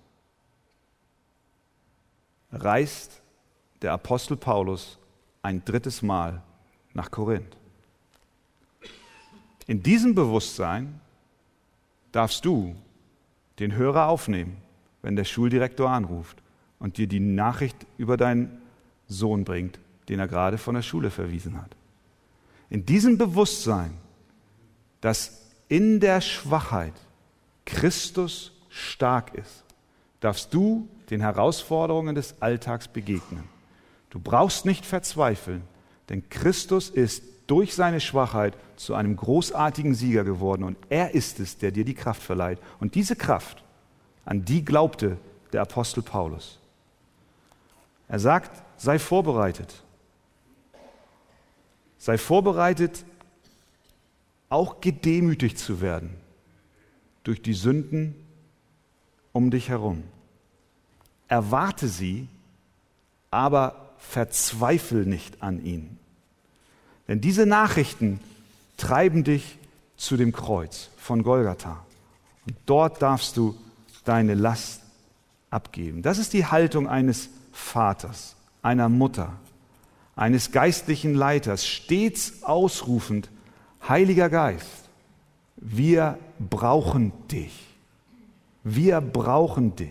reist 2.53 3.21
der 3.83 3.93
Apostel 3.93 4.37
Paulus 4.37 4.99
ein 5.43 5.65
drittes 5.65 6.03
Mal 6.03 6.43
nach 6.95 7.11
Korinth. 7.11 7.57
In 9.67 9.83
diesem 9.83 10.15
Bewusstsein 10.15 11.01
darfst 12.13 12.45
du 12.45 12.77
den 13.59 13.75
Hörer 13.75 14.07
aufnehmen 14.07 14.63
wenn 15.03 15.17
der 15.17 15.25
Schuldirektor 15.25 15.91
anruft 15.91 16.43
und 16.79 16.99
dir 16.99 17.07
die 17.07 17.21
Nachricht 17.21 17.87
über 17.99 18.17
deinen 18.17 18.61
Sohn 19.07 19.45
bringt, 19.45 19.79
den 20.09 20.19
er 20.19 20.29
gerade 20.29 20.59
von 20.59 20.75
der 20.75 20.83
Schule 20.83 21.11
verwiesen 21.11 21.61
hat. 21.61 21.77
In 22.71 22.87
diesem 22.87 23.19
Bewusstsein, 23.19 23.93
dass 25.01 25.51
in 25.69 26.01
der 26.01 26.21
Schwachheit 26.21 26.95
Christus 27.67 28.53
stark 28.69 29.35
ist, 29.35 29.65
darfst 30.21 30.55
du 30.55 30.89
den 31.11 31.21
Herausforderungen 31.21 32.15
des 32.15 32.41
Alltags 32.41 32.89
begegnen. 32.89 33.45
Du 34.11 34.21
brauchst 34.21 34.65
nicht 34.65 34.87
verzweifeln, 34.87 35.63
denn 36.09 36.29
Christus 36.29 36.89
ist 36.91 37.23
durch 37.47 37.75
seine 37.75 38.01
Schwachheit 38.01 38.57
zu 38.77 38.95
einem 38.95 39.17
großartigen 39.17 39.95
Sieger 39.95 40.23
geworden 40.23 40.63
und 40.63 40.77
er 40.89 41.15
ist 41.15 41.41
es, 41.41 41.59
der 41.59 41.73
dir 41.73 41.85
die 41.85 41.95
Kraft 41.95 42.23
verleiht. 42.23 42.61
Und 42.79 42.95
diese 42.95 43.17
Kraft, 43.17 43.65
an 44.25 44.45
die 44.45 44.65
glaubte 44.65 45.17
der 45.53 45.63
Apostel 45.63 46.03
Paulus. 46.03 46.61
Er 48.07 48.21
sagt, 48.21 48.63
sei 48.77 48.99
vorbereitet. 48.99 49.83
Sei 52.01 52.17
vorbereitet, 52.17 53.05
auch 54.49 54.81
gedemütigt 54.81 55.59
zu 55.59 55.81
werden 55.81 56.17
durch 57.23 57.43
die 57.43 57.55
Sünden 57.55 58.17
um 59.33 59.51
dich 59.51 59.69
herum. 59.69 60.03
Erwarte 61.29 61.87
sie, 61.87 62.27
aber 63.31 63.93
verzweifel 63.99 65.05
nicht 65.05 65.43
an 65.43 65.65
ihnen. 65.65 65.99
Denn 67.07 67.21
diese 67.21 67.45
Nachrichten 67.47 68.19
treiben 68.77 69.23
dich 69.23 69.59
zu 69.97 70.17
dem 70.17 70.33
Kreuz. 70.33 70.89
von 70.97 71.23
Golgatha. 71.23 71.85
Und 72.47 72.57
dort 72.67 73.03
darfst 73.03 73.37
du 73.37 73.57
deine 74.05 74.35
Last 74.35 74.83
abgeben. 75.51 76.03
Das 76.03 76.19
ist 76.19 76.33
die 76.33 76.47
Haltung 76.47 76.89
eines 76.89 77.29
Vaters, 77.53 78.37
einer 78.63 78.89
Mutter, 78.89 79.33
eines 80.17 80.53
geistlichen 80.53 81.15
Leiters, 81.15 81.67
stets 81.67 82.43
ausrufend, 82.43 83.31
Heiliger 83.89 84.29
Geist, 84.29 84.91
wir 85.57 86.19
brauchen 86.39 87.13
dich. 87.29 87.53
Wir 88.63 89.01
brauchen 89.01 89.75
dich. 89.77 89.89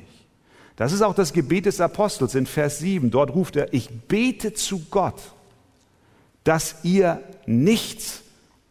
Das 0.75 0.93
ist 0.93 1.01
auch 1.01 1.15
das 1.15 1.33
Gebet 1.33 1.65
des 1.65 1.81
Apostels 1.81 2.35
in 2.35 2.45
Vers 2.45 2.79
7. 2.79 3.11
Dort 3.11 3.33
ruft 3.33 3.55
er, 3.55 3.73
ich 3.73 3.89
bete 3.89 4.53
zu 4.53 4.85
Gott, 4.89 5.19
dass 6.43 6.75
ihr 6.83 7.21
nichts 7.45 8.21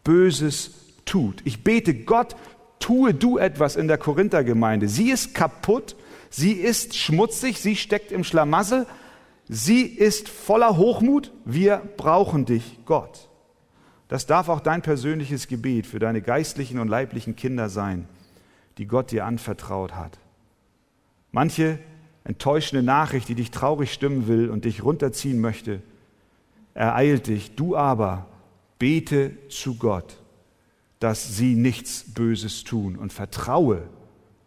Böses 0.05 0.71
tut. 1.05 1.43
Ich 1.45 1.65
bete 1.65 1.95
Gott, 1.95 2.35
tue 2.79 3.13
du 3.13 3.39
etwas 3.39 3.77
in 3.77 3.89
der 3.89 3.99
Korinthergemeinde. 3.99 4.89
Sie 4.89 5.11
ist 5.11 5.35
kaputt, 5.35 5.97
sie 6.31 6.53
ist 6.53 6.97
schmutzig, 6.97 7.59
sie 7.59 7.77
steckt 7.77 8.13
im 8.13 8.25
Schlamassel, 8.25 8.87
sie 9.49 9.83
ist 9.83 10.29
voller 10.29 10.77
Hochmut. 10.77 11.33
Wir 11.45 11.83
brauchen 11.97 12.45
dich, 12.45 12.79
Gott. 12.85 13.29
Das 14.09 14.27
darf 14.27 14.49
auch 14.49 14.61
dein 14.61 14.83
persönliches 14.83 15.49
Gebet 15.49 15.87
für 15.87 15.99
deine 15.99 16.23
geistlichen 16.23 16.79
und 16.79 16.89
leiblichen 16.89 17.37
Kinder 17.37 17.69
sein, 17.69 18.09
die 18.79 18.87
Gott 18.87 19.11
dir 19.11 19.27
anvertraut 19.27 19.95
hat. 19.95 20.19
Manche 21.31 21.79
enttäuschende 22.25 22.83
Nachricht, 22.83 23.29
die 23.29 23.35
dich 23.35 23.51
traurig 23.51 23.93
stimmen 23.93 24.27
will 24.27 24.51
und 24.51 24.65
dich 24.65 24.83
runterziehen 24.83 25.41
möchte, 25.41 25.83
ereilt 26.75 27.27
dich. 27.27 27.55
Du 27.55 27.77
aber 27.77 28.27
bete 28.79 29.33
zu 29.49 29.77
Gott, 29.77 30.17
dass 31.01 31.37
sie 31.37 31.55
nichts 31.55 32.05
Böses 32.15 32.65
tun 32.65 32.97
und 32.97 33.13
vertraue, 33.13 33.83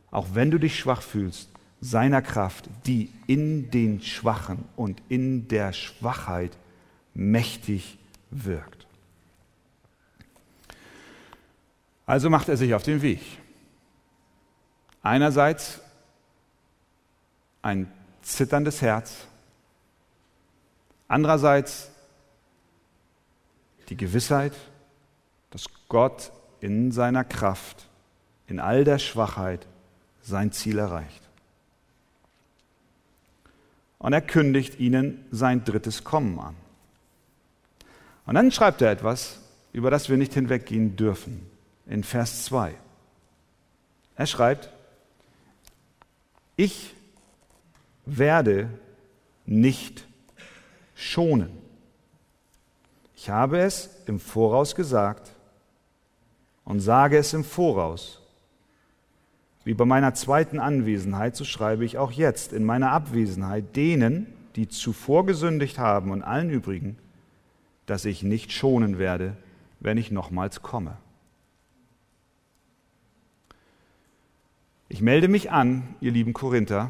auch 0.10 0.28
wenn 0.34 0.52
du 0.52 0.58
dich 0.58 0.78
schwach 0.78 1.02
fühlst, 1.02 1.51
seiner 1.82 2.22
Kraft, 2.22 2.70
die 2.86 3.12
in 3.26 3.72
den 3.72 4.02
Schwachen 4.02 4.64
und 4.76 5.02
in 5.10 5.48
der 5.48 5.74
Schwachheit 5.74 6.56
mächtig 7.16 7.98
wirkt. 8.30 8.86
Also 12.06 12.30
macht 12.30 12.50
er 12.50 12.58
sich 12.58 12.74
auf 12.76 12.84
den 12.84 13.02
Weg. 13.02 13.22
Einerseits 15.02 15.82
ein 17.64 17.92
zitterndes 18.22 18.82
Herz, 18.82 19.26
andererseits 21.08 21.90
die 23.90 23.98
Gewissheit, 23.98 24.54
dass 25.50 25.66
Gott 25.90 26.32
in 26.60 26.92
seiner 26.92 27.24
Kraft, 27.24 27.88
in 28.48 28.60
all 28.60 28.84
der 28.84 29.00
Schwachheit 29.00 29.66
sein 30.22 30.52
Ziel 30.52 30.78
erreicht. 30.78 31.31
Und 34.02 34.14
er 34.14 34.22
kündigt 34.22 34.80
ihnen 34.80 35.24
sein 35.30 35.64
drittes 35.64 36.04
Kommen 36.04 36.40
an. 36.40 36.56
Und 38.26 38.34
dann 38.34 38.52
schreibt 38.52 38.82
er 38.82 38.90
etwas, 38.90 39.40
über 39.74 39.92
das 39.92 40.10
wir 40.10 40.18
nicht 40.18 40.34
hinweggehen 40.34 40.96
dürfen 40.96 41.46
in 41.86 42.04
Vers 42.04 42.46
2. 42.46 42.74
Er 44.16 44.26
schreibt, 44.26 44.72
ich 46.56 46.96
werde 48.08 48.70
nicht 49.46 50.08
schonen. 50.96 51.52
Ich 53.16 53.30
habe 53.30 53.60
es 53.60 53.90
im 54.08 54.20
Voraus 54.20 54.74
gesagt 54.74 55.30
und 56.66 56.80
sage 56.80 57.20
es 57.20 57.34
im 57.34 57.44
Voraus. 57.44 58.21
Wie 59.64 59.74
bei 59.74 59.86
meiner 59.86 60.14
zweiten 60.14 60.60
Anwesenheit, 60.60 61.36
so 61.36 61.44
schreibe 61.44 61.86
ich 61.86 61.98
auch 61.98 62.12
jetzt 62.12 62.52
in 62.52 62.64
meiner 62.64 62.92
Abwesenheit 62.92 63.76
denen, 63.76 64.28
die 64.56 64.68
zuvor 64.68 65.26
gesündigt 65.26 65.78
haben 65.78 66.12
und 66.12 66.24
allen 66.24 66.50
übrigen, 66.50 66.98
dass 67.86 68.06
ich 68.06 68.24
nicht 68.24 68.52
schonen 68.52 68.98
werde, 68.98 69.36
wenn 69.80 69.98
ich 69.98 70.12
nochmals 70.12 70.62
komme. 70.62 70.98
Ich 74.90 75.02
melde 75.02 75.28
mich 75.28 75.52
an, 75.52 75.84
ihr 76.02 76.12
lieben 76.12 76.34
Korinther. 76.34 76.90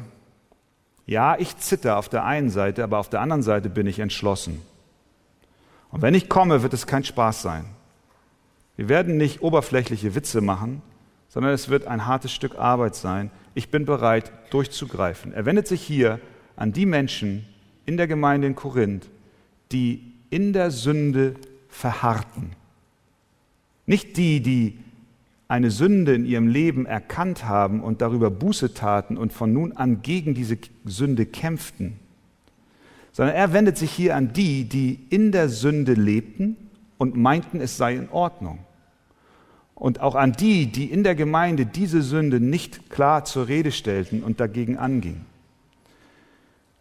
Ja, 1.06 1.36
ich 1.38 1.56
zitter 1.58 1.98
auf 1.98 2.08
der 2.08 2.24
einen 2.24 2.50
Seite, 2.50 2.82
aber 2.82 2.98
auf 2.98 3.08
der 3.08 3.20
anderen 3.20 3.42
Seite 3.42 3.68
bin 3.68 3.86
ich 3.86 3.98
entschlossen. 3.98 4.60
Und 5.90 6.02
wenn 6.02 6.14
ich 6.14 6.28
komme, 6.28 6.62
wird 6.62 6.72
es 6.72 6.86
kein 6.86 7.04
Spaß 7.04 7.42
sein. 7.42 7.64
Wir 8.76 8.88
werden 8.88 9.18
nicht 9.18 9.42
oberflächliche 9.42 10.14
Witze 10.14 10.40
machen, 10.40 10.82
sondern 11.32 11.54
es 11.54 11.70
wird 11.70 11.86
ein 11.86 12.04
hartes 12.04 12.30
Stück 12.30 12.56
Arbeit 12.58 12.94
sein. 12.94 13.30
Ich 13.54 13.70
bin 13.70 13.86
bereit, 13.86 14.30
durchzugreifen. 14.50 15.32
Er 15.32 15.46
wendet 15.46 15.66
sich 15.66 15.80
hier 15.80 16.20
an 16.56 16.74
die 16.74 16.84
Menschen 16.84 17.46
in 17.86 17.96
der 17.96 18.06
Gemeinde 18.06 18.48
in 18.48 18.54
Korinth, 18.54 19.08
die 19.72 20.12
in 20.28 20.52
der 20.52 20.70
Sünde 20.70 21.36
verharrten. 21.70 22.50
Nicht 23.86 24.18
die, 24.18 24.42
die 24.42 24.78
eine 25.48 25.70
Sünde 25.70 26.14
in 26.14 26.26
ihrem 26.26 26.48
Leben 26.48 26.84
erkannt 26.84 27.46
haben 27.46 27.82
und 27.82 28.02
darüber 28.02 28.30
Buße 28.30 28.74
taten 28.74 29.16
und 29.16 29.32
von 29.32 29.54
nun 29.54 29.72
an 29.72 30.02
gegen 30.02 30.34
diese 30.34 30.58
Sünde 30.84 31.24
kämpften, 31.24 31.98
sondern 33.10 33.34
er 33.36 33.54
wendet 33.54 33.78
sich 33.78 33.90
hier 33.90 34.16
an 34.16 34.34
die, 34.34 34.64
die 34.64 34.98
in 35.08 35.32
der 35.32 35.48
Sünde 35.48 35.94
lebten 35.94 36.58
und 36.98 37.16
meinten, 37.16 37.62
es 37.62 37.78
sei 37.78 37.96
in 37.96 38.10
Ordnung. 38.10 38.58
Und 39.74 40.00
auch 40.00 40.14
an 40.14 40.32
die, 40.32 40.66
die 40.66 40.86
in 40.86 41.02
der 41.02 41.14
Gemeinde 41.14 41.66
diese 41.66 42.02
Sünde 42.02 42.40
nicht 42.40 42.90
klar 42.90 43.24
zur 43.24 43.48
Rede 43.48 43.72
stellten 43.72 44.22
und 44.22 44.38
dagegen 44.38 44.76
angingen. 44.76 45.26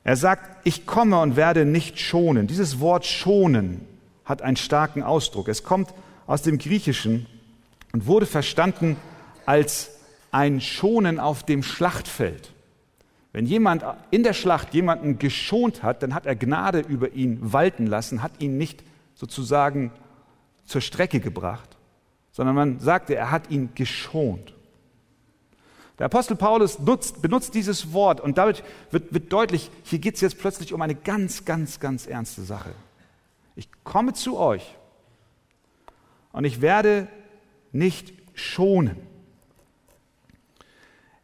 Er 0.03 0.15
sagt, 0.15 0.65
ich 0.65 0.85
komme 0.85 1.19
und 1.19 1.35
werde 1.35 1.65
nicht 1.65 1.99
schonen. 1.99 2.47
Dieses 2.47 2.79
Wort 2.79 3.05
schonen 3.05 3.81
hat 4.25 4.41
einen 4.41 4.57
starken 4.57 5.03
Ausdruck. 5.03 5.47
Es 5.47 5.63
kommt 5.63 5.93
aus 6.27 6.41
dem 6.41 6.57
Griechischen 6.57 7.27
und 7.93 8.07
wurde 8.07 8.25
verstanden 8.25 8.97
als 9.45 9.91
ein 10.31 10.61
Schonen 10.61 11.19
auf 11.19 11.43
dem 11.43 11.61
Schlachtfeld. 11.61 12.51
Wenn 13.33 13.45
jemand 13.45 13.83
in 14.09 14.23
der 14.23 14.33
Schlacht 14.33 14.73
jemanden 14.73 15.17
geschont 15.17 15.83
hat, 15.83 16.03
dann 16.03 16.13
hat 16.13 16.25
er 16.25 16.35
Gnade 16.35 16.79
über 16.79 17.11
ihn 17.11 17.53
walten 17.53 17.87
lassen, 17.87 18.23
hat 18.23 18.41
ihn 18.41 18.57
nicht 18.57 18.83
sozusagen 19.15 19.91
zur 20.65 20.81
Strecke 20.81 21.19
gebracht, 21.19 21.70
sondern 22.41 22.55
man 22.55 22.79
sagte, 22.79 23.13
er 23.13 23.29
hat 23.29 23.51
ihn 23.51 23.69
geschont. 23.75 24.55
Der 25.99 26.07
Apostel 26.07 26.35
Paulus 26.35 26.79
nutzt, 26.79 27.21
benutzt 27.21 27.53
dieses 27.53 27.93
Wort 27.93 28.19
und 28.19 28.39
damit 28.39 28.63
wird, 28.89 29.13
wird 29.13 29.31
deutlich, 29.31 29.69
hier 29.83 29.99
geht 29.99 30.15
es 30.15 30.21
jetzt 30.21 30.39
plötzlich 30.39 30.73
um 30.73 30.81
eine 30.81 30.95
ganz, 30.95 31.45
ganz, 31.45 31.79
ganz 31.79 32.07
ernste 32.07 32.41
Sache. 32.41 32.71
Ich 33.55 33.69
komme 33.83 34.13
zu 34.13 34.39
euch 34.39 34.75
und 36.31 36.45
ich 36.45 36.61
werde 36.61 37.09
nicht 37.73 38.11
schonen. 38.33 38.97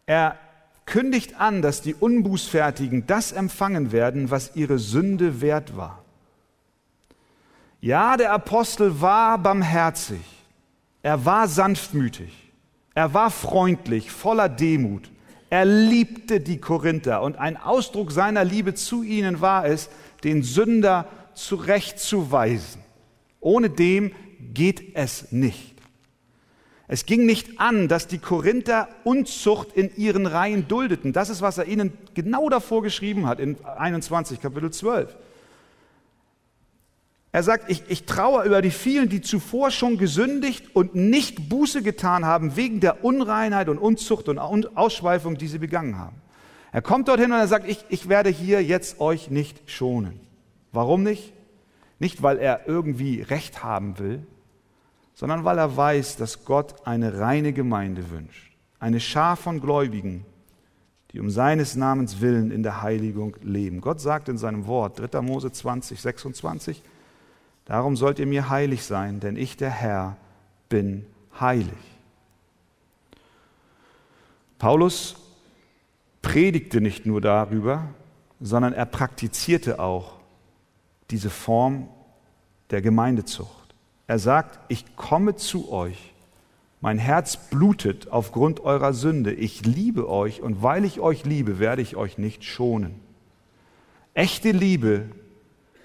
Er 0.06 0.38
kündigt 0.86 1.42
an, 1.42 1.64
dass 1.64 1.82
die 1.82 1.96
Unbußfertigen 1.96 3.08
das 3.08 3.32
empfangen 3.32 3.92
werden, 3.92 4.30
was 4.30 4.56
ihre 4.56 4.78
Sünde 4.78 5.42
wert 5.42 5.76
war. 5.76 6.04
Ja, 7.82 8.18
der 8.18 8.34
Apostel 8.34 9.02
war 9.02 9.40
barmherzig, 9.40 10.37
er 11.02 11.26
war 11.26 11.48
sanftmütig, 11.48 12.32
er 12.94 13.14
war 13.14 13.32
freundlich, 13.32 14.12
voller 14.12 14.50
Demut, 14.50 15.10
er 15.50 15.66
liebte 15.66 16.40
die 16.40 16.60
Korinther 16.60 17.22
und 17.22 17.38
ein 17.38 17.58
Ausdruck 17.58 18.12
seiner 18.12 18.44
Liebe 18.44 18.74
zu 18.74 19.04
ihnen 19.04 19.40
war 19.40 19.66
es, 19.66 19.90
den 20.24 20.44
Sünder 20.44 21.08
zurechtzuweisen. 21.36 22.82
Ohne 23.40 23.70
dem 23.70 24.12
geht 24.54 24.96
es 24.96 25.32
nicht. 25.32 25.76
Es 26.90 27.06
ging 27.06 27.26
nicht 27.26 27.60
an, 27.60 27.88
dass 27.88 28.08
die 28.08 28.18
Korinther 28.18 28.88
Unzucht 29.04 29.74
in 29.74 29.96
ihren 29.96 30.26
Reihen 30.26 30.68
duldeten. 30.68 31.12
Das 31.14 31.30
ist, 31.30 31.42
was 31.42 31.58
er 31.58 31.66
ihnen 31.66 31.94
genau 32.14 32.50
davor 32.50 32.82
geschrieben 32.82 33.28
hat 33.28 33.40
in 33.40 33.58
21, 33.64 34.42
Kapitel 34.42 34.72
12. 34.72 35.16
Er 37.32 37.44
sagt, 37.44 37.70
ich, 37.70 37.84
ich 37.88 38.06
traue 38.06 38.44
über 38.46 38.62
die 38.62 38.72
vielen, 38.72 39.10
die 39.10 39.22
zuvor 39.22 39.70
schon 39.72 39.98
gesündigt 39.98 40.76
und 40.76 40.96
nicht 40.96 41.50
Buße 41.50 41.82
getan 41.84 42.26
haben 42.26 42.56
wegen 42.56 42.80
der 42.80 43.04
Unreinheit 43.04 43.70
und 43.70 43.78
Unzucht 43.78 44.30
und 44.30 44.40
Ausschweifung, 44.40 45.38
die 45.38 45.48
sie 45.48 45.60
begangen 45.60 45.98
haben. 45.98 46.16
Er 46.72 46.82
kommt 46.82 47.08
dorthin 47.08 47.32
und 47.32 47.38
er 47.38 47.48
sagt, 47.48 47.68
ich, 47.68 47.86
ich 47.90 48.10
werde 48.10 48.30
hier 48.30 48.64
jetzt 48.64 49.00
euch 49.00 49.30
nicht 49.30 49.70
schonen. 49.70 50.20
Warum 50.72 51.04
nicht? 51.04 51.34
Nicht, 52.00 52.22
weil 52.24 52.38
er 52.38 52.68
irgendwie 52.68 53.22
Recht 53.22 53.64
haben 53.64 53.98
will, 54.00 54.26
sondern 55.14 55.44
weil 55.44 55.58
er 55.58 55.76
weiß, 55.76 56.18
dass 56.18 56.46
Gott 56.46 56.76
eine 56.86 57.20
reine 57.20 57.54
Gemeinde 57.54 58.10
wünscht. 58.12 58.56
Eine 58.80 59.00
Schar 59.00 59.36
von 59.36 59.60
Gläubigen, 59.60 60.26
die 61.12 61.20
um 61.20 61.30
seines 61.30 61.76
Namens 61.76 62.22
willen 62.22 62.52
in 62.52 62.62
der 62.62 62.84
Heiligung 62.84 63.36
leben. 63.42 63.82
Gott 63.82 64.00
sagt 64.00 64.30
in 64.30 64.38
seinem 64.38 64.68
Wort, 64.68 65.00
3. 65.00 65.22
Mose 65.22 65.52
20, 65.52 66.00
26, 66.00 66.84
Darum 67.68 67.98
sollt 67.98 68.18
ihr 68.18 68.26
mir 68.26 68.50
heilig 68.50 68.86
sein, 68.86 69.20
denn 69.20 69.36
ich, 69.36 69.58
der 69.58 69.70
Herr, 69.70 70.16
bin 70.70 71.06
heilig. 71.38 71.68
Paulus 74.58 75.18
predigte 76.22 76.80
nicht 76.80 77.06
nur 77.06 77.20
darüber, 77.20 77.90
sondern 78.40 78.72
er 78.72 78.86
praktizierte 78.86 79.80
auch 79.80 80.14
diese 81.12 81.30
Form 81.30 81.90
der 82.70 82.82
Gemeindezucht. 82.82 83.76
Er 84.08 84.20
sagt, 84.20 84.60
ich 84.70 84.96
komme 84.96 85.36
zu 85.36 85.70
euch, 85.70 86.14
mein 86.80 87.00
Herz 87.00 87.36
blutet 87.50 88.10
aufgrund 88.12 88.62
eurer 88.62 88.94
Sünde, 88.94 89.34
ich 89.34 89.66
liebe 89.66 90.08
euch 90.10 90.42
und 90.42 90.64
weil 90.64 90.86
ich 90.86 91.02
euch 91.02 91.26
liebe, 91.26 91.60
werde 91.60 91.82
ich 91.82 91.98
euch 91.98 92.18
nicht 92.18 92.46
schonen. 92.46 92.96
Echte 94.14 94.52
Liebe 94.52 95.10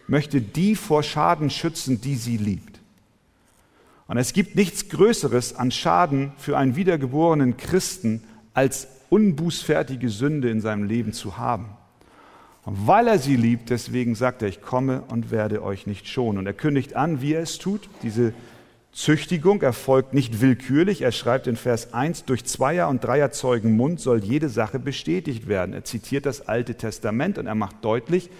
möchte 0.08 0.40
die 0.40 0.74
vor 0.76 1.02
Schaden 1.02 1.50
schützen, 1.50 2.00
die 2.00 2.16
sie 2.16 2.36
liebt. 2.36 2.80
Und 4.08 4.18
es 4.18 4.32
gibt 4.32 4.56
nichts 4.56 4.88
Größeres 4.88 5.56
an 5.56 5.70
Schaden 5.70 6.32
für 6.36 6.58
einen 6.58 6.76
wiedergeborenen 6.76 7.56
Christen, 7.56 8.22
als 8.54 8.88
unbußfertige 9.10 10.08
Sünde 10.10 10.50
in 10.50 10.60
seinem 10.60 10.84
Leben 10.84 11.12
zu 11.12 11.38
haben. 11.38 11.70
Und 12.64 12.86
weil 12.86 13.08
er 13.08 13.18
sie 13.18 13.36
liebt, 13.36 13.70
deswegen 13.70 14.14
sagt 14.14 14.42
er, 14.42 14.48
ich 14.48 14.62
komme 14.62 15.02
und 15.08 15.30
werde 15.30 15.62
euch 15.62 15.86
nicht 15.86 16.06
schonen. 16.08 16.38
Und 16.38 16.46
er 16.46 16.52
kündigt 16.52 16.94
an, 16.94 17.20
wie 17.20 17.32
er 17.34 17.42
es 17.42 17.58
tut. 17.58 17.88
Diese 18.02 18.34
Züchtigung 18.92 19.62
erfolgt 19.62 20.14
nicht 20.14 20.40
willkürlich. 20.40 21.02
Er 21.02 21.12
schreibt 21.12 21.46
in 21.46 21.56
Vers 21.56 21.92
1, 21.92 22.24
durch 22.24 22.44
Zweier- 22.44 22.88
und 22.88 23.02
Dreierzeugen 23.02 23.76
Mund 23.76 24.00
soll 24.00 24.22
jede 24.22 24.48
Sache 24.48 24.78
bestätigt 24.78 25.48
werden. 25.48 25.72
Er 25.74 25.84
zitiert 25.84 26.26
das 26.26 26.46
Alte 26.46 26.74
Testament 26.74 27.38
und 27.38 27.46
er 27.46 27.54
macht 27.54 27.76
deutlich, 27.82 28.30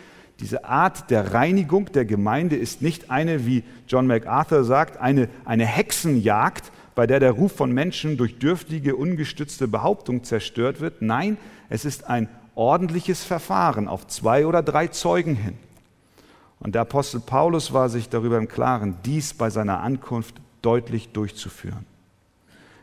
diese 0.41 0.65
Art 0.65 1.11
der 1.11 1.35
Reinigung 1.35 1.87
der 1.93 2.05
Gemeinde 2.05 2.57
ist 2.57 2.83
nicht 2.83 3.11
eine, 3.11 3.47
wie 3.47 3.65
John 3.87 4.07
MacArthur 4.07 4.65
sagt, 4.65 4.97
eine, 4.99 5.29
eine 5.45 5.67
Hexenjagd, 5.67 6.73
bei 6.95 7.07
der 7.07 7.21
der 7.21 7.33
Ruf 7.33 7.53
von 7.53 7.73
Menschen 7.73 8.17
durch 8.17 8.39
dürftige, 8.39 8.97
ungestützte 8.97 9.69
Behauptung 9.69 10.25
zerstört 10.25 10.81
wird. 10.81 11.01
Nein, 11.01 11.37
es 11.69 11.85
ist 11.85 12.09
ein 12.09 12.29
ordentliches 12.55 13.25
Verfahren 13.25 13.89
auf 13.89 14.07
zwei 14.09 14.47
oder 14.47 14.63
drei 14.63 14.89
Zeugen 14.89 15.35
hin. 15.35 15.59
Und 16.61 16.75
der 16.75 16.83
Apostel 16.83 17.21
Paulus 17.21 17.73
war 17.73 17.89
sich 17.89 18.09
darüber 18.09 18.39
im 18.39 18.49
Klaren, 18.49 18.97
dies 19.05 19.35
bei 19.35 19.51
seiner 19.51 19.81
Ankunft 19.81 20.41
deutlich 20.61 21.09
durchzuführen. 21.13 21.87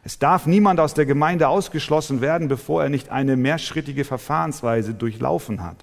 Es 0.03 0.17
darf 0.17 0.45
niemand 0.45 0.79
aus 0.79 0.93
der 0.93 1.05
Gemeinde 1.05 1.47
ausgeschlossen 1.47 2.21
werden, 2.21 2.47
bevor 2.47 2.83
er 2.83 2.89
nicht 2.89 3.09
eine 3.09 3.37
mehrschrittige 3.37 4.05
Verfahrensweise 4.05 4.93
durchlaufen 4.93 5.63
hat. 5.63 5.77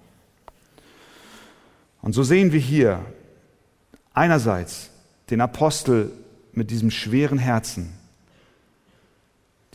Und 2.07 2.13
so 2.13 2.23
sehen 2.23 2.53
wir 2.53 2.61
hier 2.61 3.05
einerseits 4.15 4.91
den 5.29 5.41
Apostel 5.41 6.13
mit 6.53 6.71
diesem 6.71 6.93
schweren 6.93 7.37
Herzen, 7.37 7.93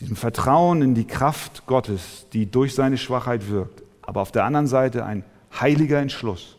diesem 0.00 0.16
Vertrauen 0.16 0.80
in 0.80 0.94
die 0.94 1.06
Kraft 1.06 1.66
Gottes, 1.66 2.24
die 2.32 2.50
durch 2.50 2.74
seine 2.74 2.96
Schwachheit 2.96 3.50
wirkt, 3.50 3.82
aber 4.00 4.22
auf 4.22 4.32
der 4.32 4.44
anderen 4.44 4.66
Seite 4.66 5.04
ein 5.04 5.24
heiliger 5.60 5.98
Entschluss. 5.98 6.56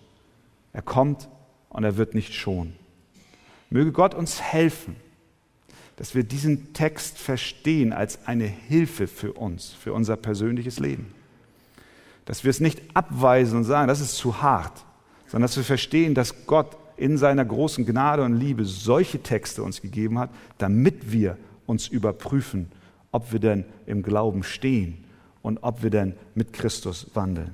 Er 0.74 0.84
kommt 0.84 1.28
und 1.70 1.84
er 1.84 1.98
wird 1.98 2.14
nicht 2.14 2.36
schonen. 2.36 2.76
Möge 3.72 3.92
Gott 3.92 4.14
uns 4.14 4.44
helfen, 4.44 4.96
dass 5.96 6.14
wir 6.14 6.24
diesen 6.24 6.74
Text 6.74 7.18
verstehen 7.18 7.94
als 7.94 8.28
eine 8.28 8.46
Hilfe 8.46 9.08
für 9.08 9.34
uns, 9.34 9.74
für 9.74 9.92
unser 9.94 10.18
persönliches 10.18 10.78
Leben. 10.78 11.16
Dass 12.26 12.44
wir 12.44 12.52
es 12.52 12.60
nicht 12.60 12.80
abweisen 12.94 13.58
und 13.58 13.64
sagen, 13.64 13.88
das 13.88 14.02
ist 14.02 14.18
zu 14.18 14.44
hart, 14.44 14.86
sondern 15.34 15.48
dass 15.48 15.58
wir 15.58 15.66
verstehen, 15.66 16.14
dass 16.14 16.46
Gott 16.46 16.78
in 16.96 17.18
seiner 17.18 17.44
großen 17.44 17.86
Gnade 17.86 18.24
und 18.24 18.40
Liebe 18.40 18.64
solche 18.64 19.22
Texte 19.22 19.64
uns 19.64 19.82
gegeben 19.82 20.18
hat, 20.18 20.30
damit 20.60 21.12
wir 21.12 21.38
uns 21.66 21.90
überprüfen 21.90 22.70
ob 23.14 23.32
wir 23.32 23.40
denn 23.40 23.64
im 23.86 24.04
Glauben 24.04 24.44
stehen 24.44 24.98
und 25.42 25.60
ob 25.62 25.84
wir 25.84 25.90
denn 25.90 26.16
mit 26.36 26.52
Christus 26.52 27.08
wandeln. 27.14 27.52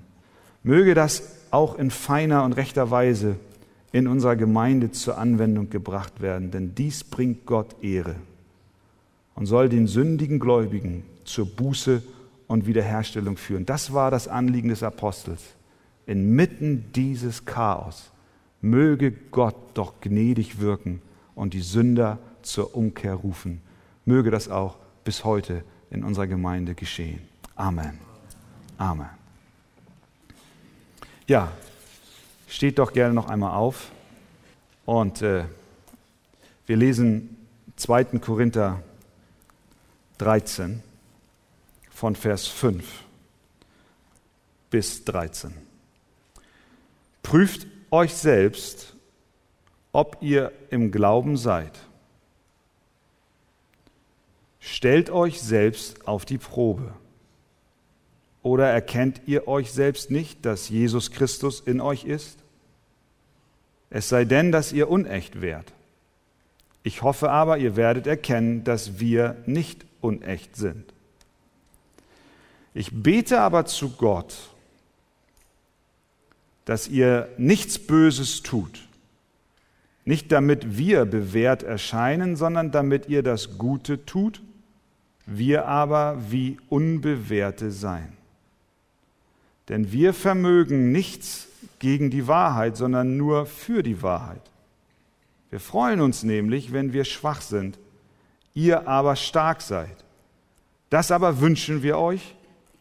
Möge 0.63 0.95
das 0.95 1.35
auch 1.51 1.77
in 1.77 1.91
feiner 1.91 2.43
und 2.43 2.53
rechter 2.53 2.89
Weise 2.89 3.35
in 3.91 4.07
unserer 4.07 4.35
Gemeinde 4.35 4.91
zur 4.91 5.17
Anwendung 5.17 5.69
gebracht 5.69 6.21
werden, 6.21 6.49
denn 6.49 6.73
dies 6.75 7.03
bringt 7.03 7.45
Gott 7.45 7.75
Ehre 7.83 8.15
und 9.35 9.45
soll 9.45 9.69
den 9.69 9.87
sündigen 9.87 10.39
Gläubigen 10.39 11.03
zur 11.25 11.45
Buße 11.45 12.01
und 12.47 12.65
Wiederherstellung 12.65 13.35
führen. 13.35 13.65
Das 13.65 13.93
war 13.93 14.11
das 14.11 14.27
Anliegen 14.27 14.69
des 14.69 14.81
Apostels. 14.81 15.41
Inmitten 16.09 16.91
dieses 16.93 17.45
Chaos 17.45 18.09
möge 18.61 19.11
Gott 19.11 19.55
doch 19.75 20.01
gnädig 20.01 20.59
wirken 20.59 21.03
und 21.35 21.53
die 21.53 21.61
Sünder 21.61 22.17
zur 22.41 22.75
Umkehr 22.75 23.13
rufen. 23.13 23.61
Möge 24.05 24.31
das 24.31 24.49
auch 24.49 24.77
bis 25.03 25.23
heute 25.23 25.63
in 25.91 26.03
unserer 26.03 26.25
Gemeinde 26.25 26.73
geschehen. 26.73 27.21
Amen. 27.55 27.99
Amen. 28.79 29.09
Ja, 31.27 31.51
steht 32.47 32.79
doch 32.79 32.91
gerne 32.91 33.13
noch 33.13 33.29
einmal 33.29 33.55
auf 33.55 33.91
und 34.87 35.21
äh, 35.21 35.43
wir 36.65 36.75
lesen 36.75 37.37
2. 37.75 38.17
Korinther 38.17 38.81
13 40.17 40.81
von 41.91 42.15
Vers 42.15 42.47
5 42.47 42.83
bis 44.71 45.05
13. 45.05 45.68
Prüft 47.29 47.67
euch 47.91 48.15
selbst, 48.15 48.95
ob 49.91 50.17
ihr 50.19 50.51
im 50.71 50.91
Glauben 50.91 51.37
seid. 51.37 51.77
Stellt 54.59 55.11
euch 55.11 55.39
selbst 55.39 56.07
auf 56.07 56.25
die 56.25 56.39
Probe. 56.39 56.91
Oder 58.41 58.71
erkennt 58.71 59.21
ihr 59.27 59.47
euch 59.47 59.71
selbst 59.71 60.09
nicht, 60.09 60.43
dass 60.43 60.69
Jesus 60.69 61.11
Christus 61.11 61.59
in 61.59 61.81
euch 61.81 62.03
ist? 62.03 62.39
Es 63.91 64.09
sei 64.09 64.25
denn, 64.25 64.51
dass 64.51 64.71
ihr 64.71 64.89
unecht 64.89 65.39
wärt. 65.39 65.71
Ich 66.81 67.03
hoffe 67.03 67.29
aber, 67.29 67.59
ihr 67.59 67.75
werdet 67.75 68.07
erkennen, 68.07 68.63
dass 68.63 68.99
wir 68.99 69.35
nicht 69.45 69.85
unecht 70.01 70.55
sind. 70.55 70.91
Ich 72.73 72.89
bete 72.91 73.39
aber 73.39 73.67
zu 73.67 73.91
Gott, 73.91 74.35
dass 76.69 76.87
ihr 76.87 77.27
nichts 77.39 77.79
Böses 77.79 78.43
tut, 78.43 78.87
nicht 80.05 80.31
damit 80.31 80.77
wir 80.77 81.05
bewährt 81.05 81.63
erscheinen, 81.63 82.35
sondern 82.35 82.69
damit 82.69 83.09
ihr 83.09 83.23
das 83.23 83.57
Gute 83.57 84.05
tut 84.05 84.41
wir 85.29 85.67
aber 85.67 86.17
wie 86.29 86.57
Unbewährte 86.69 87.71
sein. 87.71 88.13
Denn 89.67 89.91
wir 89.91 90.13
vermögen 90.13 90.91
nichts 90.91 91.47
gegen 91.77 92.09
die 92.09 92.27
Wahrheit, 92.27 92.75
sondern 92.75 93.17
nur 93.17 93.45
für 93.45 93.83
die 93.83 94.01
Wahrheit. 94.01 94.41
Wir 95.51 95.59
freuen 95.59 96.01
uns 96.01 96.23
nämlich, 96.23 96.73
wenn 96.73 96.93
wir 96.93 97.05
schwach 97.05 97.41
sind, 97.41 97.77
ihr 98.55 98.87
aber 98.87 99.15
stark 99.15 99.61
seid. 99.61 99.95
Das 100.89 101.11
aber 101.11 101.39
wünschen 101.39 101.83
wir 101.83 101.99
euch, 101.99 102.35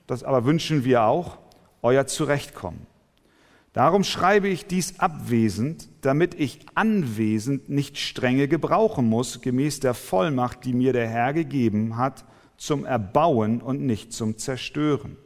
das 0.06 0.24
aber 0.24 0.44
wünschen 0.44 0.84
wir 0.84 1.02
auch, 1.02 1.36
euer 1.82 2.06
Zurechtkommen. 2.06 2.86
Darum 3.78 4.02
schreibe 4.02 4.48
ich 4.48 4.66
dies 4.66 4.98
abwesend, 4.98 5.88
damit 6.00 6.34
ich 6.34 6.66
anwesend 6.74 7.68
nicht 7.68 7.96
strenge 7.96 8.48
gebrauchen 8.48 9.08
muss, 9.08 9.40
gemäß 9.40 9.78
der 9.78 9.94
Vollmacht, 9.94 10.64
die 10.64 10.72
mir 10.72 10.92
der 10.92 11.08
Herr 11.08 11.32
gegeben 11.32 11.96
hat, 11.96 12.24
zum 12.56 12.84
Erbauen 12.84 13.60
und 13.60 13.80
nicht 13.80 14.12
zum 14.12 14.36
Zerstören. 14.36 15.16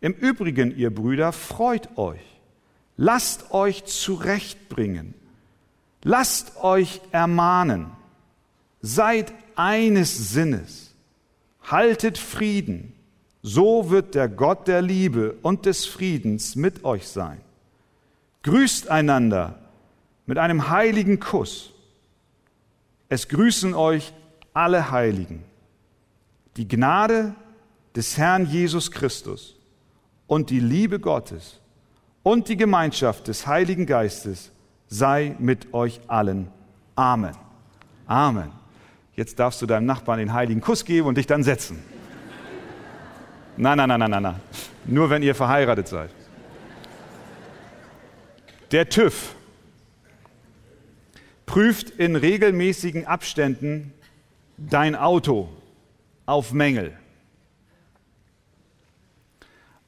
Im 0.00 0.14
Übrigen, 0.14 0.74
ihr 0.74 0.88
Brüder, 0.88 1.32
freut 1.32 1.98
euch, 1.98 2.40
lasst 2.96 3.50
euch 3.52 3.84
zurechtbringen, 3.84 5.12
lasst 6.02 6.56
euch 6.62 7.02
ermahnen, 7.12 7.90
seid 8.80 9.34
eines 9.54 10.30
Sinnes, 10.32 10.94
haltet 11.60 12.16
Frieden, 12.16 12.94
so 13.42 13.90
wird 13.90 14.14
der 14.14 14.30
Gott 14.30 14.66
der 14.66 14.80
Liebe 14.80 15.36
und 15.42 15.66
des 15.66 15.84
Friedens 15.84 16.56
mit 16.56 16.86
euch 16.86 17.06
sein. 17.06 17.42
Grüßt 18.42 18.90
einander 18.90 19.58
mit 20.26 20.38
einem 20.38 20.70
heiligen 20.70 21.20
Kuss. 21.20 21.72
Es 23.08 23.28
grüßen 23.28 23.74
euch 23.74 24.12
alle 24.54 24.90
Heiligen. 24.90 25.44
Die 26.56 26.66
Gnade 26.66 27.34
des 27.94 28.16
Herrn 28.16 28.46
Jesus 28.46 28.90
Christus 28.90 29.56
und 30.26 30.50
die 30.50 30.60
Liebe 30.60 31.00
Gottes 31.00 31.60
und 32.22 32.48
die 32.48 32.56
Gemeinschaft 32.56 33.28
des 33.28 33.46
Heiligen 33.46 33.86
Geistes 33.86 34.52
sei 34.88 35.34
mit 35.38 35.74
euch 35.74 36.00
allen. 36.06 36.48
Amen. 36.94 37.36
Amen. 38.06 38.52
Jetzt 39.14 39.38
darfst 39.38 39.60
du 39.60 39.66
deinem 39.66 39.86
Nachbarn 39.86 40.18
den 40.18 40.32
heiligen 40.32 40.60
Kuss 40.60 40.84
geben 40.84 41.08
und 41.08 41.18
dich 41.18 41.26
dann 41.26 41.42
setzen. 41.42 41.82
Nein, 43.56 43.76
nein, 43.76 43.88
nein, 43.88 44.00
nein, 44.00 44.10
nein, 44.10 44.22
nein. 44.22 44.40
Nur 44.86 45.10
wenn 45.10 45.22
ihr 45.22 45.34
verheiratet 45.34 45.88
seid. 45.88 46.10
Der 48.72 48.88
TÜV 48.88 49.34
prüft 51.44 51.90
in 51.90 52.14
regelmäßigen 52.14 53.04
Abständen 53.04 53.92
dein 54.56 54.94
Auto 54.94 55.48
auf 56.24 56.52
Mängel. 56.52 56.96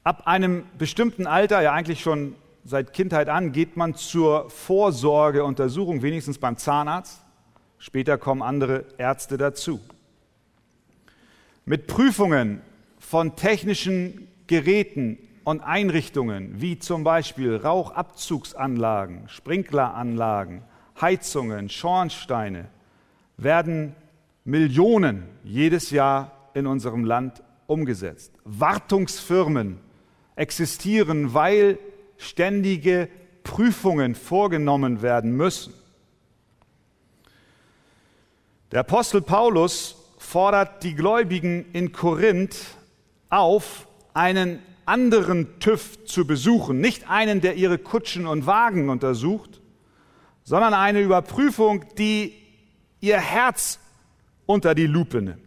Ab 0.03 0.27
einem 0.27 0.65
bestimmten 0.77 1.27
Alter, 1.27 1.61
ja 1.61 1.71
eigentlich 1.71 2.01
schon 2.01 2.35
seit 2.65 2.91
Kindheit 2.91 3.29
an, 3.29 3.53
geht 3.53 3.77
man 3.77 3.95
zur 3.95 4.49
Vorsorgeuntersuchung, 4.49 6.01
wenigstens 6.01 6.37
beim 6.37 6.57
Zahnarzt. 6.57 7.21
Später 7.77 8.17
kommen 8.17 8.41
andere 8.41 8.83
Ärzte 8.97 9.37
dazu. 9.37 9.79
Mit 11.63 11.87
Prüfungen 11.87 12.61
von 12.99 13.37
technischen 13.37 14.27
Geräten 14.47 15.17
und 15.43 15.61
Einrichtungen, 15.61 16.61
wie 16.61 16.79
zum 16.79 17.03
Beispiel 17.03 17.55
Rauchabzugsanlagen, 17.57 19.27
Sprinkleranlagen, 19.27 20.63
Heizungen, 20.99 21.69
Schornsteine, 21.69 22.69
werden 23.37 23.95
Millionen 24.45 25.23
jedes 25.43 25.89
Jahr 25.89 26.31
in 26.53 26.67
unserem 26.67 27.03
Land 27.05 27.43
umgesetzt. 27.67 28.31
Wartungsfirmen 28.43 29.79
existieren, 30.35 31.33
weil 31.33 31.77
ständige 32.17 33.09
Prüfungen 33.43 34.15
vorgenommen 34.15 35.01
werden 35.01 35.35
müssen. 35.35 35.73
Der 38.71 38.81
Apostel 38.81 39.21
Paulus 39.21 39.95
fordert 40.17 40.83
die 40.83 40.95
Gläubigen 40.95 41.65
in 41.73 41.91
Korinth 41.91 42.55
auf, 43.29 43.87
einen 44.13 44.59
anderen 44.85 45.59
TÜV 45.59 46.05
zu 46.05 46.25
besuchen, 46.25 46.79
nicht 46.79 47.09
einen, 47.09 47.41
der 47.41 47.55
ihre 47.55 47.77
Kutschen 47.77 48.27
und 48.27 48.45
Wagen 48.45 48.89
untersucht, 48.89 49.61
sondern 50.43 50.73
eine 50.73 51.01
Überprüfung, 51.01 51.85
die 51.97 52.33
ihr 52.99 53.19
Herz 53.19 53.79
unter 54.45 54.75
die 54.75 54.87
Lupe 54.87 55.21
nimmt. 55.21 55.39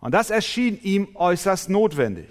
Und 0.00 0.12
das 0.12 0.30
erschien 0.30 0.80
ihm 0.82 1.08
äußerst 1.14 1.68
notwendig. 1.68 2.28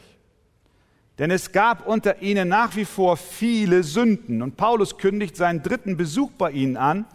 Denn 1.19 1.31
es 1.31 1.51
gab 1.51 1.85
unter 1.85 2.21
ihnen 2.21 2.47
nach 2.47 2.75
wie 2.75 2.85
vor 2.85 3.17
viele 3.17 3.83
Sünden. 3.83 4.41
Und 4.41 4.55
Paulus 4.55 4.97
kündigt 4.97 5.35
seinen 5.35 5.61
dritten 5.61 5.97
Besuch 5.97 6.31
bei 6.31 6.51
ihnen 6.51 6.77
an 6.77 7.05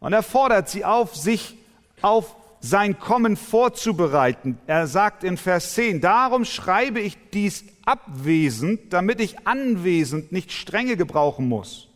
und 0.00 0.12
er 0.12 0.22
fordert 0.22 0.68
sie 0.68 0.84
auf, 0.84 1.14
sich 1.14 1.56
auf 2.00 2.36
sein 2.60 2.98
Kommen 2.98 3.36
vorzubereiten. 3.36 4.58
Er 4.66 4.86
sagt 4.86 5.24
in 5.24 5.36
Vers 5.36 5.74
10, 5.74 6.00
darum 6.00 6.44
schreibe 6.44 7.00
ich 7.00 7.16
dies 7.32 7.64
abwesend, 7.84 8.92
damit 8.92 9.20
ich 9.20 9.46
anwesend 9.46 10.32
nicht 10.32 10.52
strenge 10.52 10.96
gebrauchen 10.96 11.48
muss. 11.48 11.88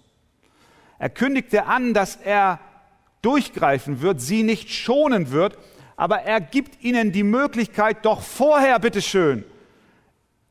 Er 0.99 1.11
kündigte 1.11 1.67
an, 1.67 1.95
dass 1.95 2.17
er 2.17 2.61
durchgreifen 3.23 4.01
wird, 4.01 4.21
sie 4.21 4.43
nicht 4.43 4.71
schonen 4.71 5.31
wird, 5.31 5.59
aber 5.97 6.23
er 6.23 6.41
gibt 6.41 6.83
ihnen 6.83 7.13
die 7.13 7.23
Möglichkeit, 7.23 8.05
doch 8.05 8.23
vorher, 8.23 8.79
bitteschön, 8.79 9.45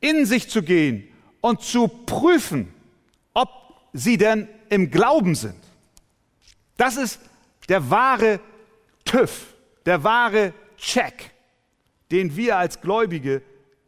in 0.00 0.26
sich 0.26 0.48
zu 0.48 0.62
gehen 0.62 1.08
und 1.40 1.62
zu 1.62 1.88
prüfen, 1.88 2.72
ob 3.34 3.48
sie 3.92 4.16
denn 4.16 4.48
im 4.68 4.90
Glauben 4.90 5.34
sind. 5.34 5.56
Das 6.76 6.96
ist 6.96 7.20
der 7.68 7.90
wahre 7.90 8.40
TÜV, 9.04 9.49
der 9.86 10.04
wahre 10.04 10.52
Check, 10.76 11.30
den 12.10 12.36
wir 12.36 12.58
als 12.58 12.80
Gläubige 12.80 13.42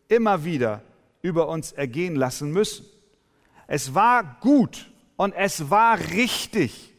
immer 0.09 0.45
wieder 0.45 0.83
über 1.23 1.49
uns 1.49 1.73
ergehen 1.73 2.17
lassen 2.17 2.53
müssen. 2.53 2.87
Es 3.67 3.95
war 3.95 4.39
gut 4.41 4.91
und 5.17 5.33
es 5.35 5.71
war 5.71 5.99
richtig, 5.99 6.93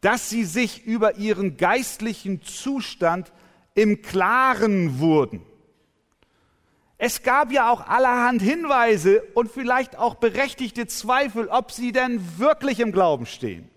dass 0.00 0.30
sie 0.30 0.44
sich 0.44 0.84
über 0.86 1.16
ihren 1.16 1.56
geistlichen 1.56 2.42
Zustand 2.42 3.32
im 3.74 4.02
Klaren 4.02 4.98
wurden. 4.98 5.42
Es 6.98 7.22
gab 7.22 7.50
ja 7.50 7.70
auch 7.70 7.86
allerhand 7.86 8.42
Hinweise 8.42 9.22
und 9.34 9.50
vielleicht 9.50 9.96
auch 9.96 10.16
berechtigte 10.16 10.86
Zweifel, 10.86 11.48
ob 11.48 11.72
sie 11.72 11.92
denn 11.92 12.38
wirklich 12.38 12.78
im 12.80 12.92
Glauben 12.92 13.24
stehen. 13.24 13.70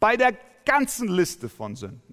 Bei 0.00 0.16
der 0.16 0.34
ganzen 0.64 1.08
Liste 1.08 1.48
von 1.48 1.76
Sünden. 1.76 2.07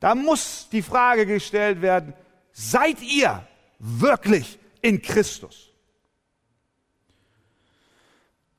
Da 0.00 0.14
muss 0.14 0.68
die 0.72 0.82
Frage 0.82 1.26
gestellt 1.26 1.82
werden, 1.82 2.14
seid 2.52 3.00
ihr 3.02 3.46
wirklich 3.78 4.58
in 4.80 5.00
Christus? 5.02 5.70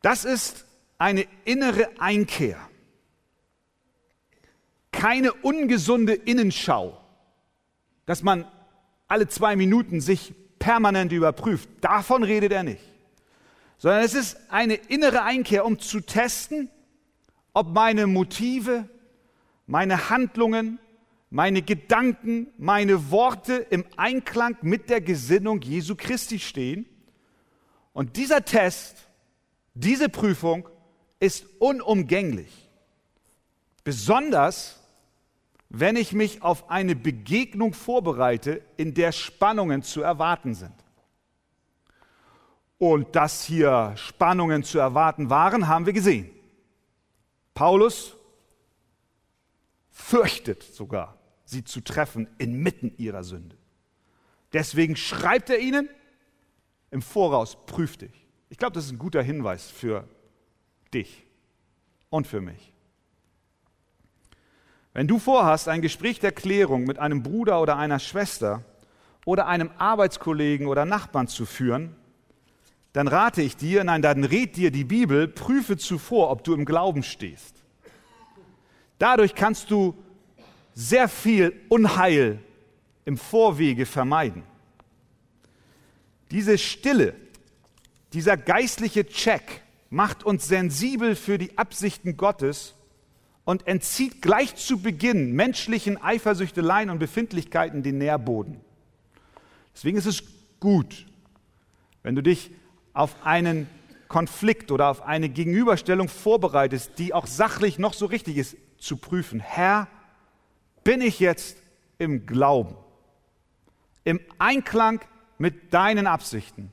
Das 0.02 0.24
ist 0.24 0.66
eine 0.98 1.26
innere 1.46 1.90
Einkehr, 2.00 2.60
keine 4.92 5.34
ungesunde 5.34 6.14
Innenschau, 6.14 7.00
dass 8.06 8.22
man 8.22 8.46
alle 9.08 9.28
zwei 9.28 9.56
Minuten 9.56 10.00
sich 10.00 10.34
permanent 10.60 11.12
überprüft. 11.12 11.70
Davon 11.82 12.24
redet 12.24 12.52
er 12.52 12.64
nicht. 12.64 12.84
Sondern 13.78 14.04
es 14.04 14.14
ist 14.14 14.38
eine 14.50 14.76
innere 14.76 15.24
Einkehr, 15.24 15.66
um 15.66 15.80
zu 15.80 16.02
testen, 16.02 16.70
ob 17.54 17.74
meine 17.74 18.06
Motive, 18.06 18.88
meine 19.66 20.10
Handlungen, 20.10 20.80
meine 21.32 21.64
Gedanken, 21.64 22.48
meine 22.60 23.10
Worte 23.10 23.56
im 23.56 23.84
Einklang 23.98 24.58
mit 24.62 24.92
der 24.92 25.02
Gesinnung 25.02 25.62
Jesu 25.62 25.96
Christi 25.96 26.38
stehen. 26.38 26.86
Und 27.94 28.18
dieser 28.18 28.46
Test, 28.46 29.08
diese 29.74 30.10
Prüfung 30.10 30.70
ist 31.20 31.48
unumgänglich. 31.60 32.70
Besonders 33.84 34.82
wenn 35.74 35.96
ich 35.96 36.12
mich 36.12 36.42
auf 36.42 36.70
eine 36.70 36.98
Begegnung 36.98 37.74
vorbereite, 37.74 38.62
in 38.76 38.94
der 38.94 39.14
Spannungen 39.14 39.84
zu 39.84 40.02
erwarten 40.02 40.54
sind. 40.54 40.74
Und 42.78 43.16
dass 43.16 43.46
hier 43.46 43.94
Spannungen 43.96 44.64
zu 44.64 44.80
erwarten 44.80 45.30
waren, 45.30 45.70
haben 45.70 45.86
wir 45.86 45.94
gesehen. 45.94 46.30
Paulus 47.54 48.18
fürchtet 49.92 50.62
sogar, 50.62 51.18
sie 51.52 51.64
zu 51.64 51.82
treffen 51.82 52.28
inmitten 52.38 52.94
ihrer 52.98 53.24
Sünde. 53.24 53.58
Deswegen 54.54 54.96
schreibt 54.96 55.50
er 55.50 55.60
ihnen 55.60 55.90
im 56.90 57.02
Voraus, 57.02 57.58
prüf 57.66 57.98
dich. 57.98 58.26
Ich 58.50 58.58
glaube, 58.58 58.74
das 58.74 58.86
ist 58.86 58.92
ein 58.92 59.00
guter 59.00 59.22
Hinweis 59.22 59.70
für 59.70 60.08
dich 60.94 61.26
und 62.10 62.28
für 62.28 62.42
mich. 62.42 62.74
Wenn 64.94 65.08
du 65.08 65.20
vorhast, 65.20 65.70
ein 65.70 65.82
Gespräch 65.82 66.20
der 66.20 66.34
Klärung 66.34 66.84
mit 66.84 67.00
einem 67.00 67.24
Bruder 67.24 67.62
oder 67.62 67.78
einer 67.78 68.00
Schwester 68.00 68.66
oder 69.26 69.48
einem 69.48 69.72
Arbeitskollegen 69.78 70.68
oder 70.68 70.84
Nachbarn 70.86 71.28
zu 71.28 71.46
führen, 71.46 71.96
dann 72.92 73.08
rate 73.08 73.42
ich 73.42 73.56
dir, 73.56 73.86
nein, 73.86 74.02
dann 74.02 74.26
rät 74.26 74.58
dir 74.58 74.70
die 74.70 74.84
Bibel, 74.84 75.30
prüfe 75.30 75.78
zuvor, 75.78 76.30
ob 76.30 76.44
du 76.44 76.54
im 76.54 76.66
Glauben 76.66 77.04
stehst. 77.04 77.64
Dadurch 79.00 79.34
kannst 79.34 79.72
du 79.72 79.96
sehr 80.82 81.08
viel 81.08 81.54
Unheil 81.70 82.40
im 83.06 83.18
Vorwege 83.18 83.86
vermeiden. 83.86 84.44
Diese 86.32 86.58
Stille, 86.58 87.14
dieser 88.14 88.38
geistliche 88.38 89.06
Check 89.06 89.62
macht 89.90 90.24
uns 90.24 90.48
sensibel 90.48 91.16
für 91.16 91.38
die 91.38 91.58
Absichten 91.58 92.18
Gottes 92.18 92.74
und 93.44 93.68
entzieht 93.68 94.22
gleich 94.22 94.56
zu 94.56 94.82
Beginn 94.82 95.34
menschlichen 95.34 96.02
Eifersüchteleien 96.02 96.90
und 96.90 97.00
Befindlichkeiten 97.00 97.84
den 97.84 97.98
Nährboden. 97.98 98.60
Deswegen 99.76 99.98
ist 99.98 100.06
es 100.06 100.24
gut, 100.60 101.06
wenn 102.02 102.16
du 102.16 102.24
dich 102.24 102.52
auf 102.94 103.16
einen 103.24 103.68
Konflikt 104.08 104.72
oder 104.72 104.90
auf 104.90 105.04
eine 105.04 105.30
Gegenüberstellung 105.30 106.08
vorbereitest, 106.10 106.98
die 106.98 107.14
auch 107.14 107.28
sachlich 107.28 107.78
noch 107.78 107.94
so 107.94 108.06
richtig 108.06 108.38
ist, 108.38 108.58
zu 108.78 108.98
prüfen. 108.98 109.40
Herr, 109.40 109.88
bin 110.84 111.02
ich 111.02 111.20
jetzt 111.20 111.58
im 111.98 112.26
Glauben, 112.26 112.76
im 114.04 114.20
Einklang 114.40 115.02
mit 115.38 115.74
deinen 115.74 116.08
Absichten? 116.08 116.72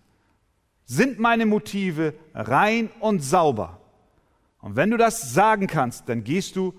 Sind 0.85 1.19
meine 1.19 1.45
Motive 1.45 2.15
rein 2.35 2.91
und 3.01 3.21
sauber? 3.21 3.81
Und 4.61 4.77
wenn 4.77 4.91
du 4.91 4.97
das 4.97 5.35
sagen 5.35 5.67
kannst, 5.67 6.09
dann 6.09 6.25
gehst 6.25 6.57
du 6.57 6.75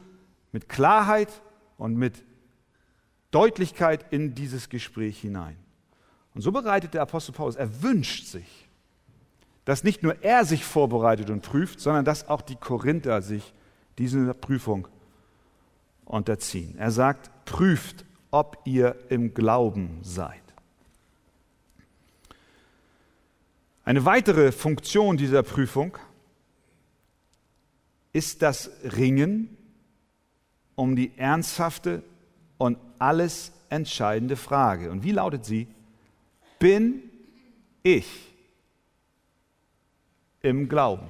mit 0.51 0.67
Klarheit 0.67 1.41
und 1.77 1.95
mit 1.95 2.23
Deutlichkeit 3.31 4.05
in 4.11 4.33
dieses 4.33 4.69
Gespräch 4.69 5.19
hinein. 5.19 5.55
Und 6.33 6.41
so 6.41 6.51
bereitet 6.51 6.93
der 6.93 7.03
Apostel 7.03 7.31
Paulus, 7.31 7.55
er 7.55 7.81
wünscht 7.83 8.25
sich, 8.25 8.67
dass 9.65 9.83
nicht 9.83 10.01
nur 10.01 10.23
er 10.23 10.45
sich 10.45 10.65
vorbereitet 10.65 11.29
und 11.29 11.41
prüft, 11.41 11.79
sondern 11.79 12.05
dass 12.05 12.27
auch 12.27 12.41
die 12.41 12.55
Korinther 12.55 13.21
sich 13.21 13.53
dieser 13.97 14.33
Prüfung 14.33 14.87
unterziehen. 16.09 16.75
Er 16.77 16.91
sagt, 16.91 17.29
prüft, 17.45 18.03
ob 18.31 18.57
ihr 18.65 18.95
im 19.09 19.33
Glauben 19.33 19.99
seid. 20.01 20.41
Eine 23.85 24.05
weitere 24.05 24.51
Funktion 24.51 25.17
dieser 25.17 25.43
Prüfung 25.43 25.97
ist 28.11 28.41
das 28.41 28.69
Ringen 28.83 29.55
um 30.75 30.95
die 30.95 31.17
ernsthafte 31.17 32.03
und 32.57 32.77
alles 32.97 33.51
entscheidende 33.69 34.35
Frage. 34.35 34.91
Und 34.91 35.03
wie 35.03 35.11
lautet 35.11 35.45
sie? 35.45 35.67
Bin 36.57 37.03
ich 37.83 38.07
im 40.41 40.69
Glauben. 40.69 41.07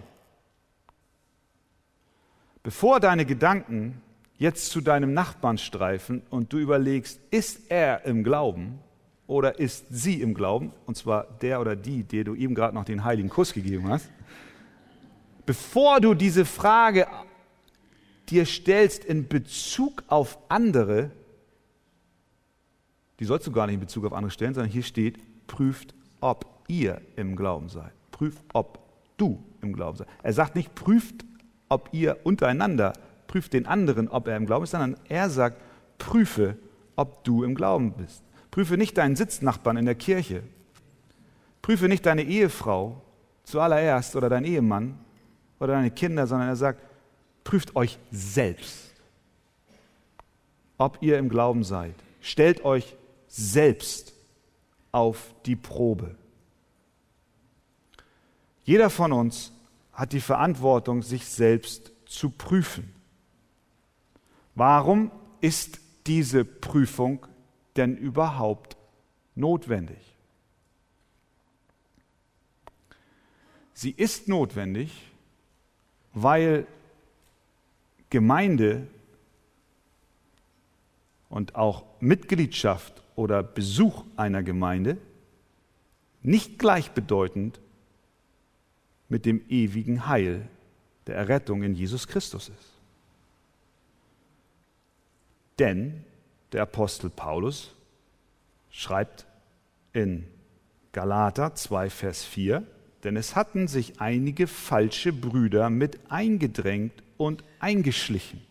Bevor 2.63 2.99
deine 2.99 3.25
Gedanken 3.25 4.01
jetzt 4.39 4.71
zu 4.71 4.81
deinem 4.81 5.13
Nachbarn 5.13 5.57
streifen 5.57 6.23
und 6.29 6.51
du 6.51 6.57
überlegst, 6.57 7.19
ist 7.29 7.69
er 7.69 8.05
im 8.05 8.23
Glauben 8.23 8.79
oder 9.27 9.59
ist 9.59 9.85
sie 9.89 10.21
im 10.21 10.33
Glauben, 10.33 10.71
und 10.87 10.97
zwar 10.97 11.27
der 11.41 11.61
oder 11.61 11.75
die, 11.75 12.03
der 12.03 12.23
du 12.23 12.33
eben 12.33 12.55
gerade 12.55 12.73
noch 12.73 12.85
den 12.85 13.03
heiligen 13.03 13.29
Kuss 13.29 13.53
gegeben 13.53 13.89
hast, 13.89 14.09
bevor 15.45 15.99
du 15.99 16.13
diese 16.13 16.45
Frage 16.45 17.05
dir 18.29 18.45
stellst 18.45 19.03
in 19.03 19.27
Bezug 19.27 20.03
auf 20.07 20.39
andere, 20.47 21.11
die 23.19 23.25
sollst 23.25 23.45
du 23.45 23.51
gar 23.51 23.65
nicht 23.67 23.75
in 23.75 23.81
Bezug 23.81 24.05
auf 24.05 24.13
andere 24.13 24.31
stellen, 24.31 24.53
sondern 24.53 24.71
hier 24.71 24.83
steht, 24.83 25.17
prüft, 25.47 25.93
ob 26.21 26.45
ihr 26.69 27.01
im 27.17 27.35
Glauben 27.35 27.67
seid. 27.67 27.91
Prüft, 28.11 28.41
ob 28.53 28.79
du 29.17 29.43
im 29.61 29.73
Glauben 29.73 29.97
seid. 29.97 30.07
Er 30.23 30.31
sagt 30.31 30.55
nicht, 30.55 30.73
prüft, 30.75 31.25
ob 31.67 31.89
ihr 31.91 32.17
untereinander, 32.23 32.93
prüft 33.29 33.53
den 33.53 33.67
anderen, 33.67 34.09
ob 34.09 34.27
er 34.27 34.35
im 34.35 34.47
Glauben 34.47 34.63
ist, 34.63 34.71
sondern 34.71 34.97
er 35.07 35.29
sagt, 35.29 35.61
prüfe, 35.99 36.57
ob 36.95 37.23
du 37.23 37.43
im 37.43 37.55
Glauben 37.55 37.93
bist. 37.93 38.23
Prüfe 38.51 38.75
nicht 38.75 38.97
deinen 38.97 39.15
Sitznachbarn 39.15 39.77
in 39.77 39.85
der 39.85 39.95
Kirche. 39.95 40.43
Prüfe 41.61 41.87
nicht 41.87 42.05
deine 42.05 42.23
Ehefrau 42.23 43.01
zuallererst 43.43 44.15
oder 44.15 44.29
deinen 44.29 44.45
Ehemann 44.45 44.99
oder 45.59 45.73
deine 45.73 45.91
Kinder, 45.91 46.25
sondern 46.25 46.49
er 46.49 46.55
sagt, 46.55 46.81
prüft 47.43 47.75
euch 47.75 47.99
selbst, 48.11 48.95
ob 50.79 50.97
ihr 51.01 51.19
im 51.19 51.29
Glauben 51.29 51.63
seid. 51.63 51.95
Stellt 52.21 52.65
euch 52.65 52.95
selbst 53.27 54.13
auf 54.91 55.35
die 55.45 55.55
Probe. 55.55 56.15
Jeder 58.63 58.89
von 58.89 59.13
uns 59.13 59.53
hat 59.93 60.13
die 60.13 60.21
Verantwortung, 60.21 61.03
sich 61.03 61.25
selbst 61.25 61.91
zu 62.05 62.31
prüfen. 62.31 62.98
Warum 64.59 65.09
ist 65.39 65.79
diese 66.05 66.43
Prüfung 66.43 67.25
denn 67.77 67.95
überhaupt 67.95 68.75
notwendig? 69.33 70.17
Sie 73.73 73.91
ist 73.91 74.27
notwendig, 74.27 75.13
weil 76.13 76.67
Gemeinde 78.09 78.85
und 81.29 81.55
auch 81.55 81.85
Mitgliedschaft 82.01 83.01
oder 83.15 83.41
Besuch 83.41 84.03
einer 84.17 84.43
Gemeinde 84.43 84.97
nicht 86.21 86.59
gleichbedeutend 86.59 87.61
mit 89.07 89.25
dem 89.25 89.41
ewigen 89.47 90.07
Heil 90.07 90.49
der 91.07 91.15
Errettung 91.15 91.63
in 91.63 91.75
Jesus 91.75 92.09
Christus 92.09 92.49
ist. 92.49 92.68
Denn 95.59 96.05
der 96.53 96.63
Apostel 96.63 97.09
Paulus 97.09 97.75
schreibt 98.71 99.25
in 99.93 100.25
Galater 100.93 101.53
2, 101.53 101.89
Vers 101.89 102.23
4, 102.23 102.65
denn 103.03 103.17
es 103.17 103.35
hatten 103.35 103.67
sich 103.67 103.99
einige 104.01 104.47
falsche 104.47 105.13
Brüder 105.13 105.69
mit 105.69 105.99
eingedrängt 106.09 107.03
und 107.17 107.43
eingeschlichen. 107.59 108.41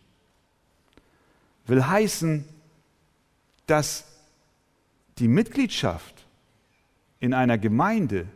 Will 1.65 1.85
heißen, 1.85 2.45
dass 3.67 4.05
die 5.17 5.27
Mitgliedschaft 5.27 6.25
in 7.19 7.33
einer 7.33 7.57
Gemeinde 7.57 8.27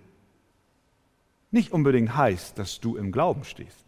nicht 1.52 1.72
unbedingt 1.72 2.16
heißt, 2.16 2.58
dass 2.58 2.80
du 2.80 2.98
im 2.98 3.12
Glauben 3.12 3.44
stehst. 3.44 3.86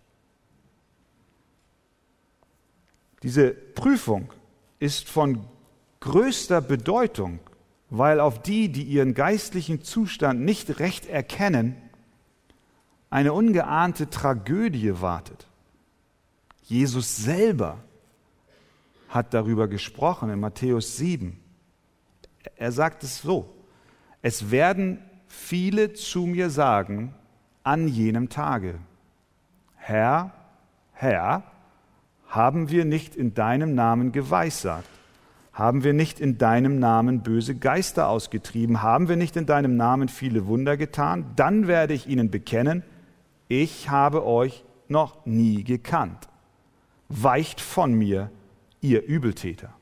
Diese 3.24 3.52
Prüfung 3.52 4.32
ist 4.86 5.10
von 5.10 5.43
größter 6.00 6.62
Bedeutung, 6.62 7.39
weil 7.89 8.19
auf 8.19 8.41
die, 8.41 8.69
die 8.69 8.84
ihren 8.84 9.15
geistlichen 9.15 9.82
Zustand 9.82 10.41
nicht 10.41 10.80
recht 10.80 11.08
erkennen, 11.08 11.76
eine 13.10 13.34
ungeahnte 13.34 14.10
Tragödie 14.10 15.02
wartet. 15.02 15.48
Jesus 16.63 17.17
selber 17.17 17.80
hat 19.10 19.34
darüber 19.34 19.67
gesprochen 19.67 20.30
in 20.30 20.39
Matthäus 20.39 20.98
7. 20.98 21.39
Er 22.56 22.71
sagt 22.71 23.04
es 23.04 23.21
so, 23.21 23.50
es 24.21 24.52
werden 24.52 25.00
viele 25.28 25.93
zu 25.93 26.26
mir 26.28 26.50
sagen 26.50 27.13
an 27.63 27.88
jenem 27.88 28.30
Tage, 28.30 28.80
Herr, 29.78 30.32
Herr, 30.93 31.43
haben 32.36 32.69
wir 32.69 32.86
nicht 32.86 33.15
in 33.15 33.34
deinem 33.34 33.76
Namen 33.76 34.12
geweissagt? 34.12 34.89
Haben 35.54 35.86
wir 35.86 35.93
nicht 35.93 36.19
in 36.19 36.38
deinem 36.38 36.80
Namen 36.80 37.24
böse 37.24 37.56
Geister 37.56 38.10
ausgetrieben? 38.10 38.82
Haben 38.82 39.08
wir 39.08 39.15
nicht 39.15 39.38
in 39.38 39.45
deinem 39.45 39.78
Namen 39.78 40.10
viele 40.10 40.48
Wunder 40.48 40.76
getan? 40.76 41.26
Dann 41.38 41.67
werde 41.67 41.93
ich 41.93 42.08
ihnen 42.08 42.30
bekennen, 42.30 42.84
ich 43.48 43.89
habe 43.89 44.26
euch 44.26 44.65
noch 44.89 45.26
nie 45.26 45.63
gekannt. 45.63 46.28
Weicht 47.08 47.62
von 47.62 47.93
mir, 47.93 48.32
ihr 48.82 49.04
Übeltäter. 49.06 49.74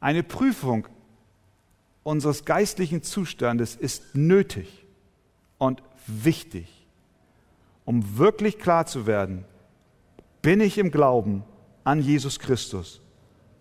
Eine 0.00 0.22
Prüfung 0.22 0.88
unseres 2.02 2.44
geistlichen 2.44 3.02
Zustandes 3.02 3.74
ist 3.76 4.14
nötig 4.14 4.86
und 5.58 5.82
wichtig, 6.06 6.86
um 7.84 8.16
wirklich 8.18 8.58
klar 8.58 8.86
zu 8.86 9.06
werden, 9.06 9.44
bin 10.44 10.60
ich 10.60 10.76
im 10.76 10.90
Glauben 10.90 11.42
an 11.84 12.02
Jesus 12.02 12.38
Christus 12.38 13.00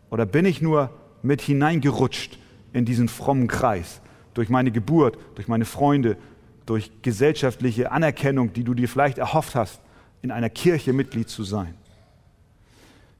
oder 0.09 0.25
bin 0.25 0.43
ich 0.43 0.61
nur 0.61 0.89
mit 1.21 1.41
hineingerutscht 1.41 2.37
in 2.73 2.83
diesen 2.83 3.07
frommen 3.07 3.47
Kreis 3.47 4.01
durch 4.33 4.49
meine 4.49 4.69
Geburt, 4.69 5.17
durch 5.35 5.47
meine 5.47 5.63
Freunde, 5.63 6.17
durch 6.65 6.91
gesellschaftliche 7.01 7.89
Anerkennung, 7.89 8.51
die 8.51 8.65
du 8.65 8.73
dir 8.73 8.89
vielleicht 8.89 9.17
erhofft 9.17 9.55
hast, 9.55 9.79
in 10.21 10.29
einer 10.29 10.49
Kirche 10.49 10.91
Mitglied 10.91 11.29
zu 11.29 11.45
sein? 11.45 11.73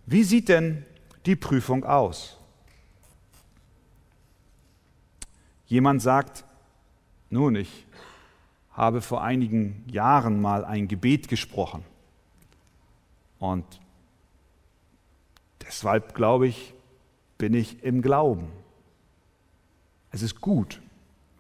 Wie 0.05 0.23
sieht 0.23 0.49
denn 0.49 0.85
die 1.25 1.37
Prüfung 1.37 1.85
aus? 1.85 2.37
Jemand 5.67 6.01
sagt, 6.01 6.43
nun, 7.29 7.55
ich 7.55 7.87
habe 8.73 8.99
vor 8.99 9.23
einigen 9.23 9.85
Jahren 9.87 10.41
mal 10.41 10.65
ein 10.65 10.89
Gebet 10.89 11.29
gesprochen. 11.29 11.85
Und 13.43 13.65
deshalb 15.67 16.15
glaube 16.15 16.47
ich, 16.47 16.73
bin 17.37 17.53
ich 17.53 17.83
im 17.83 18.01
Glauben. 18.01 18.47
Es 20.11 20.21
ist 20.21 20.39
gut, 20.39 20.81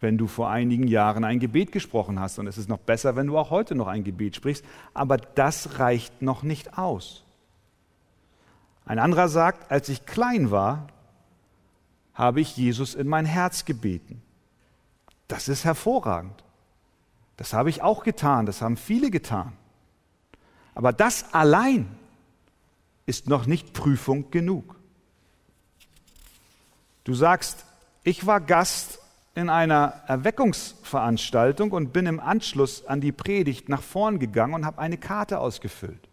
wenn 0.01 0.17
du 0.17 0.27
vor 0.27 0.49
einigen 0.49 0.89
Jahren 0.89 1.23
ein 1.23 1.39
Gebet 1.39 1.71
gesprochen 1.71 2.19
hast. 2.19 2.39
Und 2.39 2.47
es 2.47 2.57
ist 2.57 2.67
noch 2.67 2.79
besser, 2.79 3.15
wenn 3.15 3.27
du 3.27 3.37
auch 3.37 3.51
heute 3.51 3.73
noch 3.73 3.87
ein 3.87 4.03
Gebet 4.03 4.35
sprichst. 4.35 4.65
Aber 4.93 5.15
das 5.15 5.79
reicht 5.79 6.21
noch 6.21 6.43
nicht 6.43 6.77
aus. 6.77 7.23
Ein 8.85 8.99
anderer 8.99 9.29
sagt, 9.29 9.71
als 9.71 9.87
ich 9.87 10.05
klein 10.05 10.51
war, 10.51 10.87
habe 12.13 12.41
ich 12.41 12.57
Jesus 12.57 12.95
in 12.95 13.07
mein 13.07 13.25
Herz 13.25 13.63
gebeten. 13.63 14.21
Das 15.29 15.47
ist 15.47 15.63
hervorragend. 15.63 16.43
Das 17.37 17.53
habe 17.53 17.69
ich 17.69 17.81
auch 17.81 18.03
getan, 18.03 18.45
das 18.45 18.61
haben 18.61 18.75
viele 18.75 19.09
getan. 19.09 19.53
Aber 20.75 20.91
das 20.91 21.33
allein 21.33 21.87
ist 23.05 23.27
noch 23.27 23.45
nicht 23.45 23.73
Prüfung 23.73 24.31
genug. 24.31 24.75
Du 27.03 27.13
sagst, 27.13 27.65
ich 28.03 28.25
war 28.25 28.39
Gast 28.39 28.99
in 29.35 29.49
einer 29.49 30.03
Erweckungsveranstaltung 30.07 31.71
und 31.71 31.91
bin 31.91 32.05
im 32.05 32.19
Anschluss 32.19 32.85
an 32.85 33.01
die 33.01 33.11
Predigt 33.11 33.67
nach 33.67 33.81
vorn 33.81 34.19
gegangen 34.19 34.53
und 34.53 34.65
habe 34.65 34.79
eine 34.79 34.97
Karte 34.97 35.39
ausgefüllt. 35.39 36.07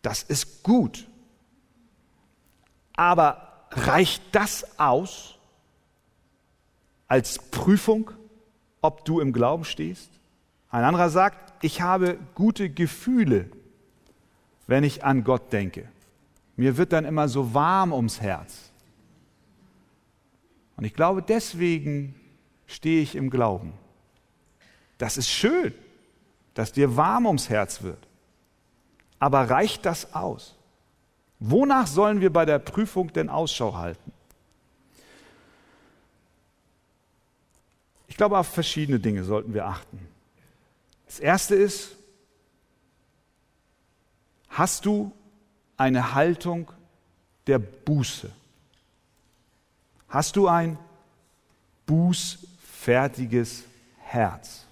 Das 0.00 0.22
ist 0.22 0.62
gut. 0.62 1.06
Aber 2.96 3.66
reicht 3.70 4.22
das 4.32 4.78
aus 4.78 5.38
als 7.06 7.38
Prüfung, 7.38 8.10
ob 8.80 9.04
du 9.04 9.20
im 9.20 9.32
Glauben 9.32 9.64
stehst? 9.64 10.10
Ein 10.70 10.84
anderer 10.84 11.10
sagt, 11.10 11.52
ich 11.62 11.82
habe 11.82 12.18
gute 12.34 12.70
Gefühle, 12.70 13.50
wenn 14.72 14.84
ich 14.84 15.04
an 15.04 15.22
Gott 15.22 15.52
denke. 15.52 15.86
Mir 16.56 16.78
wird 16.78 16.94
dann 16.94 17.04
immer 17.04 17.28
so 17.28 17.52
warm 17.52 17.92
ums 17.92 18.22
Herz. 18.22 18.70
Und 20.78 20.84
ich 20.84 20.94
glaube, 20.94 21.20
deswegen 21.20 22.14
stehe 22.66 23.02
ich 23.02 23.14
im 23.14 23.28
Glauben. 23.28 23.74
Das 24.96 25.18
ist 25.18 25.28
schön, 25.28 25.74
dass 26.54 26.72
dir 26.72 26.96
warm 26.96 27.26
ums 27.26 27.50
Herz 27.50 27.82
wird. 27.82 28.08
Aber 29.18 29.50
reicht 29.50 29.84
das 29.84 30.14
aus? 30.14 30.56
Wonach 31.38 31.86
sollen 31.86 32.22
wir 32.22 32.32
bei 32.32 32.46
der 32.46 32.58
Prüfung 32.58 33.12
denn 33.12 33.28
Ausschau 33.28 33.76
halten? 33.76 34.10
Ich 38.08 38.16
glaube, 38.16 38.38
auf 38.38 38.46
verschiedene 38.46 38.98
Dinge 38.98 39.22
sollten 39.22 39.52
wir 39.52 39.66
achten. 39.66 39.98
Das 41.04 41.20
erste 41.20 41.56
ist, 41.56 41.94
hast 44.52 44.86
du 44.86 45.12
eine 45.76 46.14
Haltung 46.14 46.70
der 47.46 47.58
Buße? 47.58 48.30
Hast 50.08 50.36
du 50.36 50.46
ein 50.46 50.78
bußfertiges 51.86 53.64
Herz? 53.98 54.66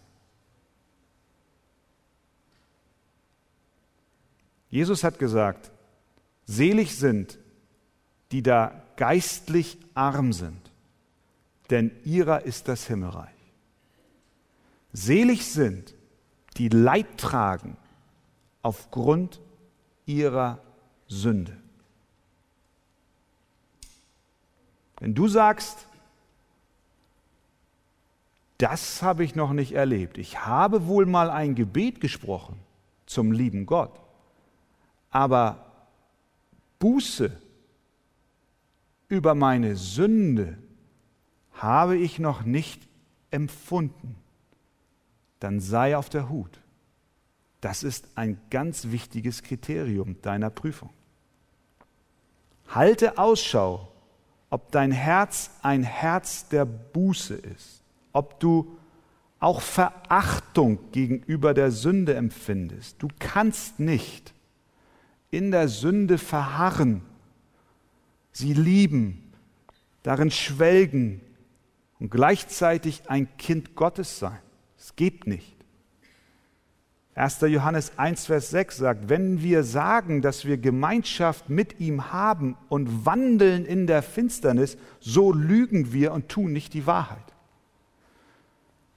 Jesus 4.68 5.02
hat 5.02 5.18
gesagt, 5.18 5.72
selig 6.46 6.96
sind, 6.96 7.38
die 8.30 8.42
da 8.42 8.82
geistlich 8.96 9.78
arm 9.94 10.32
sind, 10.32 10.70
denn 11.70 11.90
ihrer 12.04 12.44
ist 12.44 12.68
das 12.68 12.86
Himmelreich. 12.86 13.34
Selig 14.92 15.50
sind, 15.50 15.94
die 16.56 16.68
Leid 16.68 17.18
tragen 17.18 17.76
aufgrund 18.62 19.40
ihrer 20.10 20.58
Sünde. 21.06 21.56
Wenn 24.98 25.14
du 25.14 25.28
sagst, 25.28 25.86
das 28.58 29.02
habe 29.02 29.24
ich 29.24 29.34
noch 29.34 29.52
nicht 29.52 29.72
erlebt, 29.72 30.18
ich 30.18 30.44
habe 30.44 30.86
wohl 30.86 31.06
mal 31.06 31.30
ein 31.30 31.54
Gebet 31.54 32.00
gesprochen 32.00 32.58
zum 33.06 33.32
lieben 33.32 33.64
Gott, 33.64 33.98
aber 35.10 35.64
Buße 36.78 37.30
über 39.08 39.34
meine 39.34 39.76
Sünde 39.76 40.58
habe 41.52 41.96
ich 41.96 42.18
noch 42.18 42.42
nicht 42.42 42.86
empfunden, 43.30 44.16
dann 45.40 45.60
sei 45.60 45.96
auf 45.96 46.08
der 46.08 46.28
Hut. 46.28 46.59
Das 47.60 47.82
ist 47.82 48.08
ein 48.14 48.40
ganz 48.50 48.86
wichtiges 48.90 49.42
Kriterium 49.42 50.20
deiner 50.22 50.50
Prüfung. 50.50 50.90
Halte 52.68 53.18
Ausschau, 53.18 53.92
ob 54.48 54.70
dein 54.70 54.92
Herz 54.92 55.50
ein 55.62 55.82
Herz 55.82 56.48
der 56.48 56.64
Buße 56.64 57.34
ist, 57.34 57.82
ob 58.12 58.40
du 58.40 58.76
auch 59.38 59.60
Verachtung 59.60 60.78
gegenüber 60.92 61.54
der 61.54 61.70
Sünde 61.70 62.14
empfindest. 62.14 63.02
Du 63.02 63.08
kannst 63.18 63.80
nicht 63.80 64.34
in 65.30 65.50
der 65.50 65.68
Sünde 65.68 66.18
verharren, 66.18 67.02
sie 68.32 68.52
lieben, 68.52 69.32
darin 70.02 70.30
schwelgen 70.30 71.20
und 71.98 72.10
gleichzeitig 72.10 73.02
ein 73.08 73.36
Kind 73.36 73.74
Gottes 73.74 74.18
sein. 74.18 74.38
Es 74.78 74.96
geht 74.96 75.26
nicht. 75.26 75.59
1. 77.14 77.40
Johannes 77.42 77.92
1, 77.98 78.26
Vers 78.26 78.50
6 78.50 78.76
sagt, 78.76 79.08
wenn 79.08 79.42
wir 79.42 79.64
sagen, 79.64 80.22
dass 80.22 80.44
wir 80.44 80.58
Gemeinschaft 80.58 81.50
mit 81.50 81.80
ihm 81.80 82.12
haben 82.12 82.56
und 82.68 83.04
wandeln 83.04 83.64
in 83.64 83.86
der 83.86 84.02
Finsternis, 84.02 84.78
so 85.00 85.32
lügen 85.32 85.92
wir 85.92 86.12
und 86.12 86.28
tun 86.28 86.52
nicht 86.52 86.72
die 86.72 86.86
Wahrheit. 86.86 87.18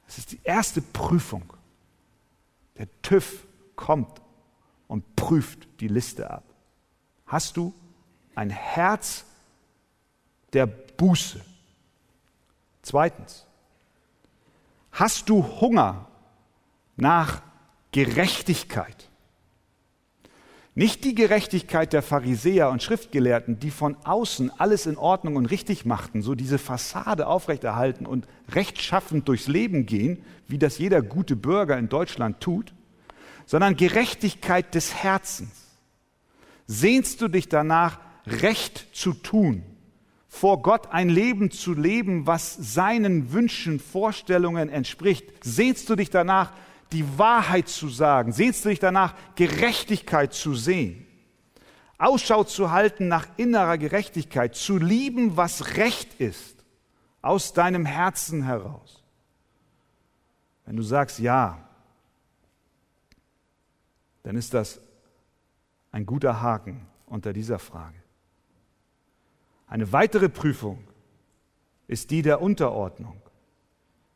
Das 0.05 0.19
ist 0.19 0.31
die 0.31 0.39
erste 0.43 0.81
Prüfung. 0.81 1.53
Der 2.77 2.87
TÜV 3.01 3.47
kommt 3.75 4.21
und 4.87 5.15
prüft 5.15 5.67
die 5.79 5.87
Liste 5.87 6.29
ab. 6.29 6.43
Hast 7.25 7.57
du 7.57 7.73
ein 8.35 8.51
Herz 8.51 9.25
der 10.53 10.67
Buße? 10.67 11.41
Zweitens, 12.83 13.47
hast 14.91 15.29
du 15.29 15.43
Hunger 15.61 16.07
nach 16.95 17.41
Gerechtigkeit? 17.93 19.09
Nicht 20.75 21.03
die 21.03 21.13
Gerechtigkeit 21.13 21.93
der 21.93 22.01
Pharisäer 22.01 22.69
und 22.71 22.81
Schriftgelehrten, 22.81 23.59
die 23.59 23.69
von 23.69 23.95
außen 24.03 24.51
alles 24.59 24.87
in 24.87 24.97
Ordnung 24.97 25.35
und 25.35 25.45
richtig 25.45 25.85
machten, 25.85 26.23
so 26.23 26.33
diese 26.33 26.57
Fassade 26.57 27.27
aufrechterhalten 27.27 28.07
und 28.07 28.27
rechtschaffend 28.49 29.27
durchs 29.27 29.47
Leben 29.47 29.85
gehen, 29.85 30.23
wie 30.47 30.57
das 30.57 30.79
jeder 30.79 31.03
gute 31.03 31.35
Bürger 31.35 31.77
in 31.77 31.89
Deutschland 31.89 32.41
tut, 32.41 32.73
sondern 33.45 33.75
Gerechtigkeit 33.75 34.73
des 34.73 34.95
Herzens. 34.95 35.51
Sehnst 36.65 37.21
du 37.21 37.27
dich 37.27 37.49
danach, 37.49 37.99
Recht 38.25 38.87
zu 38.93 39.13
tun, 39.13 39.63
vor 40.27 40.61
Gott 40.61 40.91
ein 40.91 41.09
Leben 41.09 41.51
zu 41.51 41.73
leben, 41.73 42.25
was 42.25 42.55
seinen 42.55 43.33
Wünschen, 43.33 43.79
Vorstellungen 43.79 44.69
entspricht? 44.69 45.25
Sehnst 45.43 45.89
du 45.89 45.95
dich 45.95 46.09
danach, 46.09 46.53
die 46.93 47.17
Wahrheit 47.17 47.67
zu 47.67 47.89
sagen? 47.89 48.31
Sehnst 48.31 48.63
du 48.63 48.69
dich 48.69 48.79
danach, 48.79 49.15
Gerechtigkeit 49.35 50.33
zu 50.33 50.53
sehen? 50.53 51.05
Ausschau 51.97 52.43
zu 52.43 52.71
halten 52.71 53.07
nach 53.07 53.27
innerer 53.37 53.77
Gerechtigkeit, 53.77 54.55
zu 54.55 54.77
lieben, 54.77 55.37
was 55.37 55.77
Recht 55.77 56.19
ist, 56.19 56.63
aus 57.21 57.53
deinem 57.53 57.85
Herzen 57.85 58.43
heraus. 58.43 59.03
Wenn 60.65 60.75
du 60.75 60.83
sagst 60.83 61.19
ja, 61.19 61.67
dann 64.23 64.35
ist 64.35 64.53
das 64.53 64.79
ein 65.91 66.05
guter 66.05 66.41
Haken 66.41 66.85
unter 67.05 67.33
dieser 67.33 67.59
Frage. 67.59 68.01
Eine 69.67 69.91
weitere 69.91 70.29
Prüfung 70.29 70.83
ist 71.87 72.11
die 72.11 72.21
der 72.21 72.41
Unterordnung. 72.41 73.21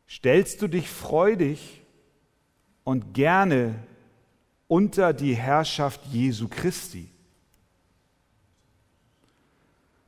Stellst 0.08 0.62
du 0.62 0.68
dich 0.68 0.88
freudig 0.88 1.77
und 2.88 3.12
gerne 3.12 3.74
unter 4.66 5.12
die 5.12 5.34
Herrschaft 5.34 6.06
Jesu 6.06 6.48
Christi? 6.48 7.10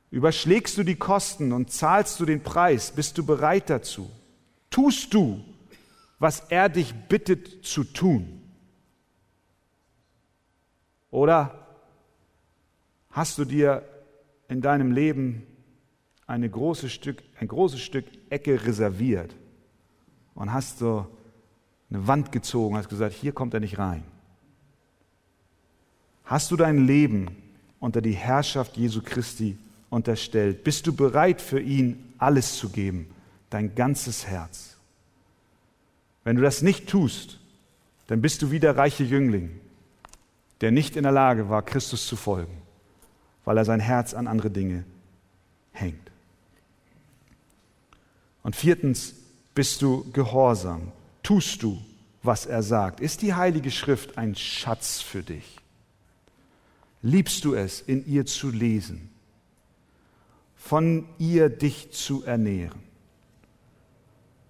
Überschlägst 0.09 0.79
du 0.79 0.83
die 0.83 0.95
Kosten 0.95 1.51
und 1.51 1.71
zahlst 1.71 2.19
du 2.19 2.25
den 2.25 2.41
Preis? 2.41 2.89
Bist 2.89 3.19
du 3.19 3.23
bereit 3.23 3.69
dazu? 3.69 4.09
Tust 4.71 5.13
du, 5.13 5.45
was 6.17 6.39
er 6.49 6.69
dich 6.69 6.91
bittet 7.07 7.63
zu 7.63 7.83
tun? 7.83 8.41
Oder 11.11 11.67
hast 13.11 13.37
du 13.37 13.45
dir 13.45 13.87
in 14.47 14.59
deinem 14.59 14.91
Leben 14.91 15.45
große 16.49 16.89
Stück, 16.89 17.21
ein 17.39 17.47
großes 17.47 17.79
Stück 17.79 18.05
Ecke 18.31 18.65
reserviert 18.65 19.35
und 20.33 20.51
hast 20.51 20.79
so 20.79 21.05
eine 21.91 22.07
Wand 22.07 22.31
gezogen, 22.31 22.77
hast 22.77 22.89
gesagt, 22.89 23.13
hier 23.13 23.33
kommt 23.33 23.53
er 23.53 23.59
nicht 23.59 23.77
rein? 23.77 24.03
Hast 26.23 26.49
du 26.49 26.55
dein 26.55 26.87
Leben 26.87 27.35
unter 27.79 28.01
die 28.01 28.13
Herrschaft 28.13 28.77
Jesu 28.77 29.01
Christi 29.03 29.57
unterstellt? 29.89 30.63
Bist 30.63 30.87
du 30.87 30.93
bereit 30.93 31.41
für 31.41 31.59
ihn 31.59 32.13
alles 32.17 32.55
zu 32.55 32.69
geben, 32.69 33.13
dein 33.49 33.75
ganzes 33.75 34.25
Herz? 34.25 34.77
Wenn 36.23 36.37
du 36.37 36.41
das 36.41 36.61
nicht 36.61 36.87
tust, 36.87 37.39
dann 38.07 38.21
bist 38.21 38.41
du 38.41 38.51
wie 38.51 38.59
der 38.59 38.77
reiche 38.77 39.03
Jüngling, 39.03 39.59
der 40.61 40.71
nicht 40.71 40.95
in 40.95 41.03
der 41.03 41.11
Lage 41.11 41.49
war, 41.49 41.61
Christus 41.61 42.07
zu 42.07 42.15
folgen, 42.15 42.61
weil 43.43 43.57
er 43.57 43.65
sein 43.65 43.79
Herz 43.79 44.13
an 44.13 44.27
andere 44.27 44.51
Dinge 44.51 44.85
hängt. 45.73 46.11
Und 48.43 48.55
viertens, 48.55 49.15
bist 49.53 49.81
du 49.81 50.09
gehorsam? 50.13 50.93
Tust 51.23 51.63
du, 51.63 51.81
was 52.23 52.45
er 52.45 52.63
sagt? 52.63 52.99
Ist 52.99 53.21
die 53.21 53.33
Heilige 53.33 53.71
Schrift 53.71 54.17
ein 54.17 54.35
Schatz 54.35 55.01
für 55.01 55.23
dich? 55.23 55.57
Liebst 57.01 57.45
du 57.45 57.55
es, 57.55 57.81
in 57.81 58.05
ihr 58.05 58.25
zu 58.25 58.49
lesen, 58.51 59.09
von 60.55 61.07
ihr 61.17 61.49
dich 61.49 61.91
zu 61.91 62.23
ernähren? 62.23 62.79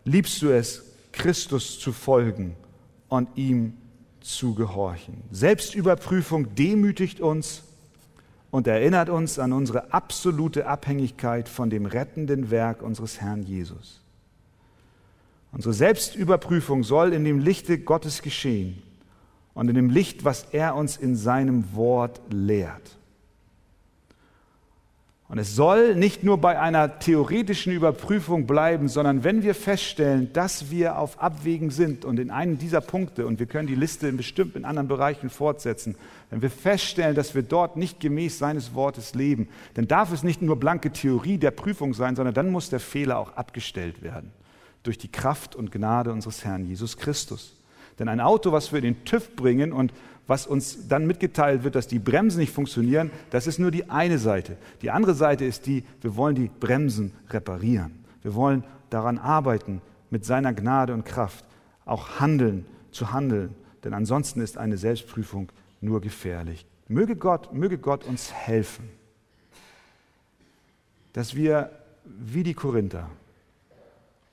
Liebst 0.04 0.42
du 0.42 0.50
es, 0.50 0.84
Christus 1.12 1.80
zu 1.80 1.94
folgen 1.94 2.56
und 3.10 3.30
ihm 3.38 3.74
zu 4.22 4.54
gehorchen. 4.54 5.22
Selbstüberprüfung 5.32 6.56
demütigt 6.56 7.20
uns 7.20 7.64
und 8.52 8.68
erinnert 8.68 9.10
uns 9.10 9.40
an 9.40 9.54
unsere 9.54 9.94
absolute 9.94 10.68
Abhängigkeit 10.68 11.50
von 11.50 11.70
dem 11.70 11.86
rettenden 11.86 12.52
Werk 12.52 12.82
unseres 12.82 13.20
Herrn 13.20 13.44
Jesus. 13.44 14.01
Unsere 15.52 15.74
Selbstüberprüfung 15.74 16.84
soll 16.84 17.14
in 17.14 17.26
dem 17.26 17.40
Lichte 17.40 17.78
Gottes 17.80 18.22
geschehen 18.22 18.82
und 19.54 19.68
in 19.68 19.76
dem 19.76 19.90
Licht, 19.90 20.24
was 20.24 20.48
er 20.52 20.76
uns 20.76 20.98
in 20.98 21.16
seinem 21.16 21.76
Wort 21.76 22.22
lehrt. 22.30 22.98
Und 25.28 25.38
es 25.38 25.56
soll 25.56 25.96
nicht 25.96 26.26
nur 26.26 26.40
bei 26.40 26.60
einer 26.60 27.00
theoretischen 27.00 27.72
Überprüfung 27.72 28.48
bleiben, 28.48 28.90
sondern 28.90 29.24
wenn 29.24 29.44
wir 29.44 29.56
feststellen, 29.56 30.34
dass 30.34 30.72
wir 30.72 30.98
auf 30.98 31.22
Abwägen 31.22 31.70
sind 31.70 32.04
und 32.04 32.20
in 32.20 32.32
einem 32.32 32.58
dieser 32.58 32.82
Punkte, 32.82 33.26
und 33.26 33.40
wir 33.40 33.46
können 33.46 33.68
die 33.68 33.76
Liste 33.76 34.10
in 34.10 34.18
bestimmten 34.18 34.66
anderen 34.66 34.90
Bereichen 34.90 35.30
fortsetzen, 35.30 35.96
wenn 36.30 36.42
wir 36.42 36.50
feststellen, 36.50 37.16
dass 37.16 37.34
wir 37.34 37.44
dort 37.44 37.78
nicht 37.78 38.02
gemäß 38.02 38.40
seines 38.40 38.74
Wortes 38.74 39.16
leben, 39.16 39.48
dann 39.76 39.88
darf 39.88 40.12
es 40.12 40.24
nicht 40.24 40.42
nur 40.42 40.60
blanke 40.60 40.92
Theorie 40.92 41.38
der 41.38 41.52
Prüfung 41.52 41.94
sein, 41.94 42.18
sondern 42.18 42.34
dann 42.34 42.50
muss 42.50 42.70
der 42.70 42.82
Fehler 42.82 43.18
auch 43.18 43.38
abgestellt 43.38 44.02
werden. 44.02 44.34
Durch 44.84 44.98
die 44.98 45.12
Kraft 45.12 45.56
und 45.56 45.72
Gnade 45.72 46.12
unseres 46.12 46.44
Herrn 46.44 46.66
Jesus 46.66 46.98
Christus. 46.98 47.56
Denn 48.00 48.08
ein 48.08 48.20
Auto, 48.20 48.52
was 48.52 48.72
wir 48.72 48.80
in 48.80 48.86
den 48.86 49.06
TÜV 49.06 49.36
bringen 49.36 49.74
und 49.74 49.94
was 50.28 50.48
uns 50.48 50.88
dann 50.88 51.06
mitgeteilt 51.06 51.64
wird, 51.64 51.76
dass 51.76 51.88
die 51.88 52.00
Bremsen 52.00 52.40
nicht 52.40 52.54
funktionieren, 52.54 53.12
das 53.32 53.48
ist 53.48 53.60
nur 53.60 53.72
die 53.72 53.90
eine 53.90 54.18
Seite. 54.18 54.58
Die 54.82 54.92
andere 54.92 55.14
Seite 55.14 55.46
ist 55.46 55.66
die, 55.66 55.84
wir 56.02 56.16
wollen 56.16 56.36
die 56.36 56.50
Bremsen 56.50 57.12
reparieren. 57.30 58.04
Wir 58.22 58.34
wollen 58.34 58.64
daran 58.90 59.18
arbeiten, 59.18 59.82
mit 60.10 60.26
seiner 60.26 60.54
Gnade 60.54 60.94
und 60.94 61.06
Kraft 61.06 61.46
auch 61.86 62.20
handeln, 62.20 62.66
zu 62.92 63.12
handeln. 63.12 63.56
Denn 63.84 63.94
ansonsten 63.94 64.42
ist 64.42 64.58
eine 64.58 64.78
Selbstprüfung 64.78 65.52
nur 65.80 66.02
gefährlich. 66.02 66.66
Möge 66.88 67.16
Gott, 67.16 67.54
möge 67.54 67.78
Gott 67.78 68.06
uns 68.06 68.32
helfen, 68.32 68.90
dass 71.14 71.36
wir 71.36 71.72
wie 72.04 72.44
die 72.44 72.54
Korinther 72.54 73.10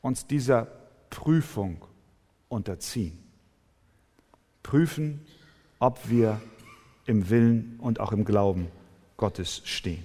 uns 0.09 0.27
dieser 0.27 0.67
Prüfung 1.11 1.85
unterziehen. 2.49 3.23
Prüfen, 4.63 5.25
ob 5.79 6.09
wir 6.09 6.41
im 7.05 7.29
Willen 7.29 7.79
und 7.79 8.01
auch 8.01 8.13
im 8.13 8.25
Glauben 8.25 8.69
Gottes 9.19 9.63
stehen. 9.65 10.05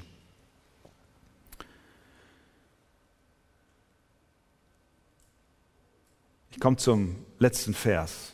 Ich 6.52 6.60
komme 6.60 6.78
zum 6.78 7.16
letzten 7.40 7.74
Vers 7.74 8.34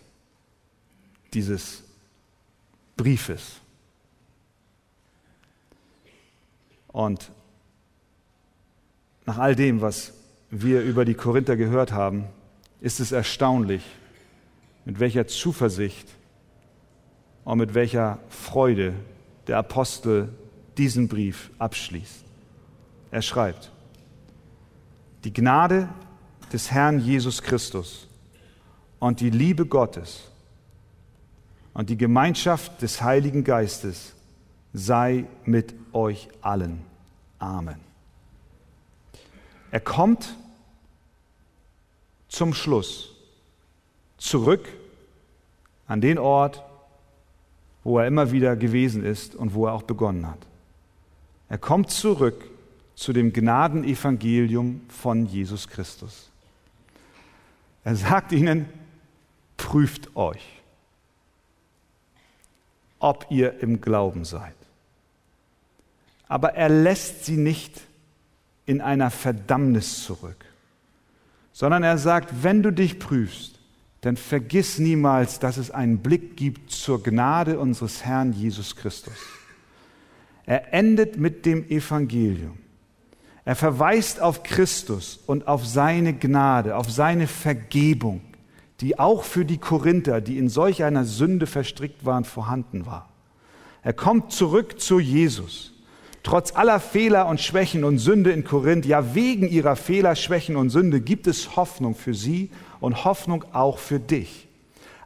dieses 1.33 1.83
Briefes. 2.97 3.61
Und 6.87 7.31
nach 9.25 9.37
all 9.37 9.55
dem, 9.55 9.81
was 9.81 10.18
wir 10.51 10.81
über 10.81 11.05
die 11.05 11.13
Korinther 11.13 11.55
gehört 11.55 11.91
haben, 11.91 12.25
ist 12.81 12.99
es 12.99 13.11
erstaunlich, 13.11 13.83
mit 14.85 14.99
welcher 14.99 15.27
Zuversicht 15.27 16.07
und 17.43 17.57
mit 17.59 17.73
welcher 17.73 18.19
Freude 18.29 18.93
der 19.47 19.57
Apostel 19.57 20.29
diesen 20.77 21.07
Brief 21.07 21.51
abschließt. 21.59 22.23
Er 23.11 23.21
schreibt, 23.21 23.71
die 25.23 25.33
Gnade 25.33 25.89
des 26.53 26.71
Herrn 26.71 26.99
Jesus 26.99 27.41
Christus 27.41 28.07
und 28.99 29.19
die 29.19 29.29
Liebe 29.29 29.65
Gottes 29.65 30.31
und 31.73 31.89
die 31.89 31.97
Gemeinschaft 31.97 32.81
des 32.81 33.01
Heiligen 33.01 33.43
Geistes 33.43 34.13
sei 34.73 35.25
mit 35.45 35.73
euch 35.93 36.29
allen. 36.41 36.81
Amen. 37.39 37.88
Er 39.71 39.79
kommt 39.79 40.35
zum 42.27 42.53
Schluss 42.53 43.15
zurück 44.17 44.67
an 45.87 46.01
den 46.01 46.17
Ort, 46.17 46.63
wo 47.83 47.99
er 47.99 48.07
immer 48.07 48.31
wieder 48.31 48.55
gewesen 48.55 49.03
ist 49.03 49.35
und 49.35 49.53
wo 49.53 49.67
er 49.67 49.73
auch 49.73 49.83
begonnen 49.83 50.27
hat. 50.27 50.39
Er 51.49 51.57
kommt 51.57 51.89
zurück 51.89 52.43
zu 52.95 53.13
dem 53.13 53.33
Gnadenevangelium 53.33 54.81
von 54.89 55.25
Jesus 55.25 55.67
Christus. 55.67 56.29
Er 57.83 57.95
sagt 57.95 58.31
ihnen, 58.31 58.67
prüft 59.57 60.15
euch, 60.15 60.61
ob 62.99 63.25
ihr 63.29 63.59
im 63.61 63.81
Glauben 63.81 64.25
seid. 64.25 64.55
Aber 66.27 66.53
er 66.53 66.69
lässt 66.69 67.25
sie 67.25 67.37
nicht 67.37 67.81
in 68.69 68.81
einer 68.81 69.09
Verdammnis 69.09 70.03
zurück, 70.03 70.45
sondern 71.53 71.81
er 71.81 71.97
sagt, 71.97 72.43
wenn 72.43 72.61
du 72.61 72.71
dich 72.71 72.99
prüfst, 72.99 73.57
dann 74.01 74.15
vergiss 74.15 74.77
niemals, 74.77 75.39
dass 75.39 75.57
es 75.57 75.71
einen 75.71 75.97
Blick 75.97 76.37
gibt 76.37 76.69
zur 76.69 77.01
Gnade 77.01 77.57
unseres 77.57 78.05
Herrn 78.05 78.31
Jesus 78.31 78.75
Christus. 78.75 79.17
Er 80.45 80.71
endet 80.71 81.17
mit 81.17 81.47
dem 81.47 81.67
Evangelium. 81.67 82.59
Er 83.43 83.55
verweist 83.55 84.21
auf 84.21 84.43
Christus 84.43 85.19
und 85.25 85.47
auf 85.47 85.65
seine 85.65 86.13
Gnade, 86.13 86.75
auf 86.75 86.91
seine 86.91 87.25
Vergebung, 87.25 88.21
die 88.81 88.99
auch 88.99 89.23
für 89.23 89.45
die 89.45 89.57
Korinther, 89.57 90.21
die 90.21 90.37
in 90.37 90.47
solch 90.47 90.83
einer 90.83 91.05
Sünde 91.05 91.47
verstrickt 91.47 92.05
waren, 92.05 92.23
vorhanden 92.23 92.85
war. 92.85 93.09
Er 93.81 93.93
kommt 93.93 94.31
zurück 94.31 94.79
zu 94.79 94.99
Jesus. 94.99 95.73
Trotz 96.29 96.55
aller 96.55 96.79
Fehler 96.79 97.25
und 97.25 97.41
Schwächen 97.41 97.83
und 97.83 97.97
Sünde 97.97 98.31
in 98.31 98.43
Korinth, 98.43 98.85
ja 98.85 99.15
wegen 99.15 99.49
ihrer 99.49 99.75
Fehler, 99.75 100.15
Schwächen 100.15 100.57
und 100.57 100.69
Sünde, 100.69 101.01
gibt 101.01 101.25
es 101.25 101.55
Hoffnung 101.55 101.95
für 101.95 102.13
sie 102.13 102.51
und 102.79 103.03
Hoffnung 103.03 103.45
auch 103.51 103.79
für 103.79 103.99
dich. 103.99 104.47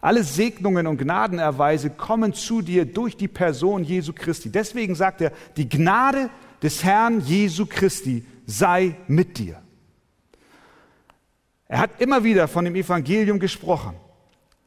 Alle 0.01 0.26
Segnungen 0.26 0.86
und 0.86 0.97
Gnadenerweise 0.97 1.91
kommen 1.91 2.34
zu 2.34 2.61
dir 2.61 2.84
durch 2.84 3.15
die 3.15 3.30
Person 3.30 3.86
Jesu 3.86 4.11
Christi. 4.11 4.49
Deswegen 4.51 4.95
sagt 4.95 5.21
er, 5.21 5.32
die 5.55 5.69
Gnade 5.69 6.30
des 6.61 6.84
Herrn 6.84 7.21
Jesu 7.21 7.67
Christi 7.67 8.26
sei 8.45 8.97
mit 9.07 9.38
dir. 9.38 9.61
Er 11.69 11.80
hat 11.80 12.01
immer 12.01 12.26
wieder 12.26 12.49
von 12.49 12.65
dem 12.65 12.76
Evangelium 12.76 13.39
gesprochen. 13.39 13.95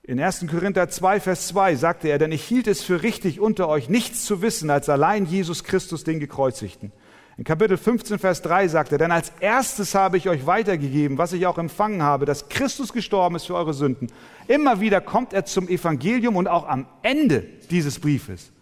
In 0.07 0.21
1. 0.21 0.47
Korinther 0.49 0.89
2, 0.89 1.21
Vers 1.21 1.49
2 1.49 1.75
sagte 1.77 2.09
er, 2.09 2.19
denn 2.19 2.33
ich 2.33 2.45
hielt 2.45 2.67
es 2.69 2.83
für 2.83 3.03
richtig, 3.03 3.41
unter 3.41 3.69
euch 3.69 3.89
nichts 3.89 4.25
zu 4.25 4.41
wissen 4.41 4.71
als 4.71 4.89
allein 4.89 5.27
Jesus 5.27 5.65
Christus, 5.65 6.05
den 6.05 6.21
Gekreuzigten 6.21 6.93
in 7.39 7.45
Kapitel 7.45 7.77
15, 7.77 8.19
Vers 8.19 8.41
3 8.43 8.69
sagt 8.69 8.93
er, 8.93 8.99
denn 8.99 9.13
als 9.13 9.31
erstes 9.41 9.95
habe 9.95 10.17
ich 10.17 10.29
euch 10.29 10.47
weitergegeben, 10.47 11.19
was 11.19 11.35
ich 11.35 11.47
auch 11.47 11.59
empfangen 11.59 12.03
habe, 12.03 12.25
dass 12.25 12.49
Christus 12.49 12.95
gestorben 12.95 13.37
ist 13.37 13.47
für 13.47 13.55
eure 13.55 13.75
Sünden. 13.75 14.11
Immer 14.49 14.81
wieder 14.81 15.03
kommt 15.03 15.35
er 15.35 15.45
zum 15.45 15.69
Evangelium 15.69 16.37
und 16.37 16.49
auch 16.49 16.67
am 16.67 16.87
Ende 17.03 17.43
dieses 17.71 18.01
Briefes 18.01 18.53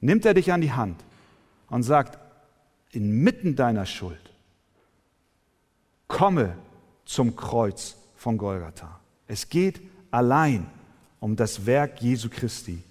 nimmt 0.00 0.26
er 0.26 0.34
dich 0.34 0.52
an 0.52 0.60
die 0.60 0.72
Hand 0.72 1.04
und 1.70 1.84
sagt, 1.84 2.18
inmitten 2.90 3.54
deiner 3.54 3.86
Schuld, 3.86 4.32
komme 6.08 6.56
zum 7.04 7.36
Kreuz 7.36 7.96
von 8.16 8.36
Golgatha. 8.36 8.98
Es 9.28 9.48
geht 9.48 9.80
allein 10.10 10.66
um 11.24 11.36
das 11.36 11.64
Werk 11.64 12.02
Jesu 12.02 12.28
Christi. 12.28 12.82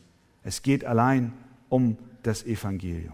Es 0.44 0.64
geht 0.64 0.84
allein 0.86 1.34
um 1.70 2.00
das 2.24 2.44
Evangelium 2.44 3.14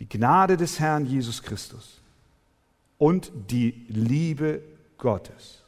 die 0.00 0.08
Gnade 0.08 0.56
des 0.56 0.80
Herrn 0.80 1.04
Jesus 1.04 1.42
Christus 1.42 2.00
und 2.96 3.30
die 3.50 3.84
Liebe 3.88 4.62
Gottes. 4.96 5.62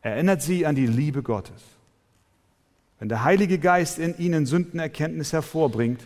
Erinnert 0.00 0.40
sie 0.40 0.64
an 0.64 0.74
die 0.74 0.86
Liebe 0.86 1.22
Gottes. 1.22 1.62
Wenn 2.98 3.10
der 3.10 3.22
Heilige 3.22 3.58
Geist 3.58 3.98
in 3.98 4.16
ihnen 4.16 4.46
Sündenerkenntnis 4.46 5.34
hervorbringt, 5.34 6.00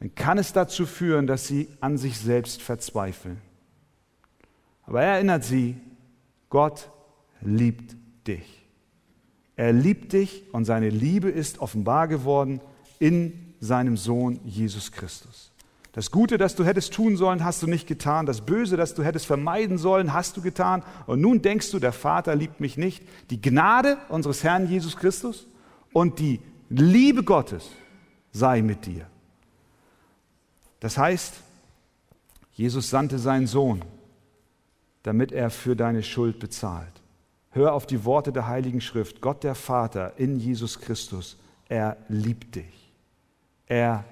dann 0.00 0.16
kann 0.16 0.38
es 0.38 0.52
dazu 0.52 0.84
führen, 0.84 1.28
dass 1.28 1.46
sie 1.46 1.68
an 1.80 1.96
sich 1.96 2.18
selbst 2.18 2.60
verzweifeln. 2.60 3.40
Aber 4.82 5.00
er 5.00 5.12
erinnert 5.12 5.44
sie, 5.44 5.76
Gott 6.50 6.90
liebt 7.40 7.94
dich. 8.26 8.57
Er 9.58 9.72
liebt 9.72 10.12
dich 10.12 10.44
und 10.52 10.66
seine 10.66 10.88
Liebe 10.88 11.28
ist 11.28 11.58
offenbar 11.58 12.06
geworden 12.06 12.60
in 13.00 13.54
seinem 13.58 13.96
Sohn 13.96 14.38
Jesus 14.44 14.92
Christus. 14.92 15.50
Das 15.90 16.12
Gute, 16.12 16.38
das 16.38 16.54
du 16.54 16.64
hättest 16.64 16.94
tun 16.94 17.16
sollen, 17.16 17.44
hast 17.44 17.60
du 17.64 17.66
nicht 17.66 17.88
getan. 17.88 18.24
Das 18.24 18.42
Böse, 18.42 18.76
das 18.76 18.94
du 18.94 19.02
hättest 19.02 19.26
vermeiden 19.26 19.76
sollen, 19.76 20.12
hast 20.12 20.36
du 20.36 20.42
getan. 20.42 20.84
Und 21.08 21.20
nun 21.20 21.42
denkst 21.42 21.72
du, 21.72 21.80
der 21.80 21.90
Vater 21.90 22.36
liebt 22.36 22.60
mich 22.60 22.76
nicht. 22.76 23.02
Die 23.30 23.42
Gnade 23.42 23.98
unseres 24.08 24.44
Herrn 24.44 24.68
Jesus 24.68 24.96
Christus 24.96 25.48
und 25.92 26.20
die 26.20 26.40
Liebe 26.68 27.24
Gottes 27.24 27.68
sei 28.30 28.62
mit 28.62 28.86
dir. 28.86 29.06
Das 30.78 30.96
heißt, 30.96 31.34
Jesus 32.52 32.90
sandte 32.90 33.18
seinen 33.18 33.48
Sohn, 33.48 33.82
damit 35.02 35.32
er 35.32 35.50
für 35.50 35.74
deine 35.74 36.04
Schuld 36.04 36.38
bezahlt. 36.38 36.97
Hör 37.58 37.74
auf 37.74 37.86
die 37.86 38.04
Worte 38.04 38.30
der 38.32 38.46
Heiligen 38.46 38.80
Schrift. 38.80 39.20
Gott 39.20 39.42
der 39.42 39.56
Vater 39.56 40.12
in 40.16 40.38
Jesus 40.38 40.78
Christus, 40.78 41.36
er 41.68 41.96
liebt 42.08 42.54
dich. 42.54 42.92
Er 43.66 44.04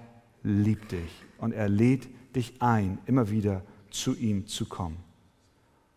liebt 0.42 0.90
dich 0.90 1.12
und 1.38 1.52
er 1.52 1.68
lädt 1.68 2.08
dich 2.34 2.60
ein, 2.60 2.98
immer 3.06 3.30
wieder 3.30 3.62
zu 3.92 4.16
ihm 4.16 4.48
zu 4.48 4.66
kommen. 4.66 4.96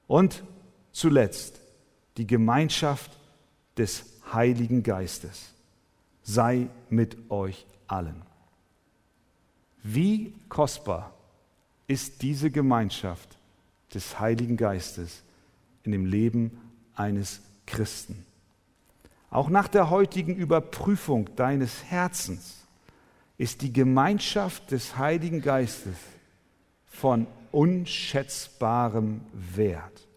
Und 0.05 0.43
zuletzt 0.91 1.59
die 2.17 2.27
Gemeinschaft 2.27 3.17
des 3.79 4.05
Heiligen 4.31 4.83
Geistes 4.83 5.55
sei 6.21 6.67
mit 6.91 7.31
euch 7.31 7.65
allen. 7.87 8.21
Wie 9.81 10.35
kostbar 10.49 11.15
ist 11.87 12.21
diese 12.21 12.51
Gemeinschaft 12.51 13.39
des 13.91 14.19
Heiligen 14.19 14.55
Geistes 14.55 15.23
in 15.81 15.91
dem 15.91 16.05
Leben 16.05 16.68
eines 16.99 17.41
Christen. 17.65 18.25
Auch 19.31 19.49
nach 19.49 19.67
der 19.67 19.89
heutigen 19.89 20.35
Überprüfung 20.35 21.33
deines 21.35 21.83
Herzens 21.85 22.67
ist 23.37 23.61
die 23.61 23.71
Gemeinschaft 23.71 24.71
des 24.71 24.97
Heiligen 24.97 25.41
Geistes 25.41 25.95
von 26.85 27.25
unschätzbarem 27.51 29.21
Wert. 29.33 30.07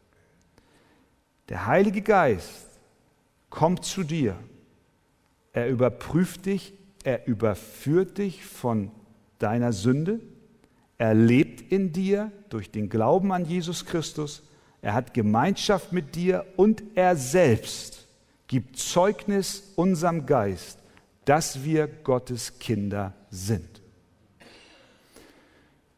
Der 1.49 1.67
Heilige 1.67 2.03
Geist 2.03 2.67
kommt 3.49 3.85
zu 3.85 4.03
dir. 4.03 4.37
Er 5.53 5.69
überprüft 5.69 6.47
dich, 6.47 6.73
er 7.05 7.27
überführt 7.27 8.19
dich 8.19 8.45
von 8.45 8.91
deiner 9.39 9.73
Sünde. 9.73 10.21
Er 10.99 11.15
lebt 11.15 11.61
in 11.73 11.93
dir 11.93 12.33
durch 12.49 12.71
den 12.71 12.89
Glauben 12.89 13.33
an 13.33 13.45
Jesus 13.45 13.85
Christus. 13.85 14.43
Er 14.83 14.95
hat 14.95 15.15
Gemeinschaft 15.15 15.93
mit 15.93 16.17
dir 16.17 16.45
und 16.57 16.83
er 16.97 17.17
selbst 17.17 18.07
gibt 18.49 18.79
Zeugnis 18.79 19.73
unserem 19.77 20.27
Geist, 20.27 20.79
dass 21.25 21.65
wir 21.65 21.87
Gottes 21.87 22.59
Kinder 22.59 23.15
sind. 23.31 23.81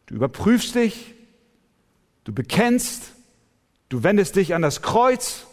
Du 0.06 0.14
überprüfst 0.14 0.74
dich, 0.74 1.14
du 2.24 2.32
bekennst, 2.32 3.12
du 3.88 4.02
wendest 4.02 4.36
dich 4.36 4.54
an 4.54 4.62
das 4.62 4.82
Kreuz 4.82 5.46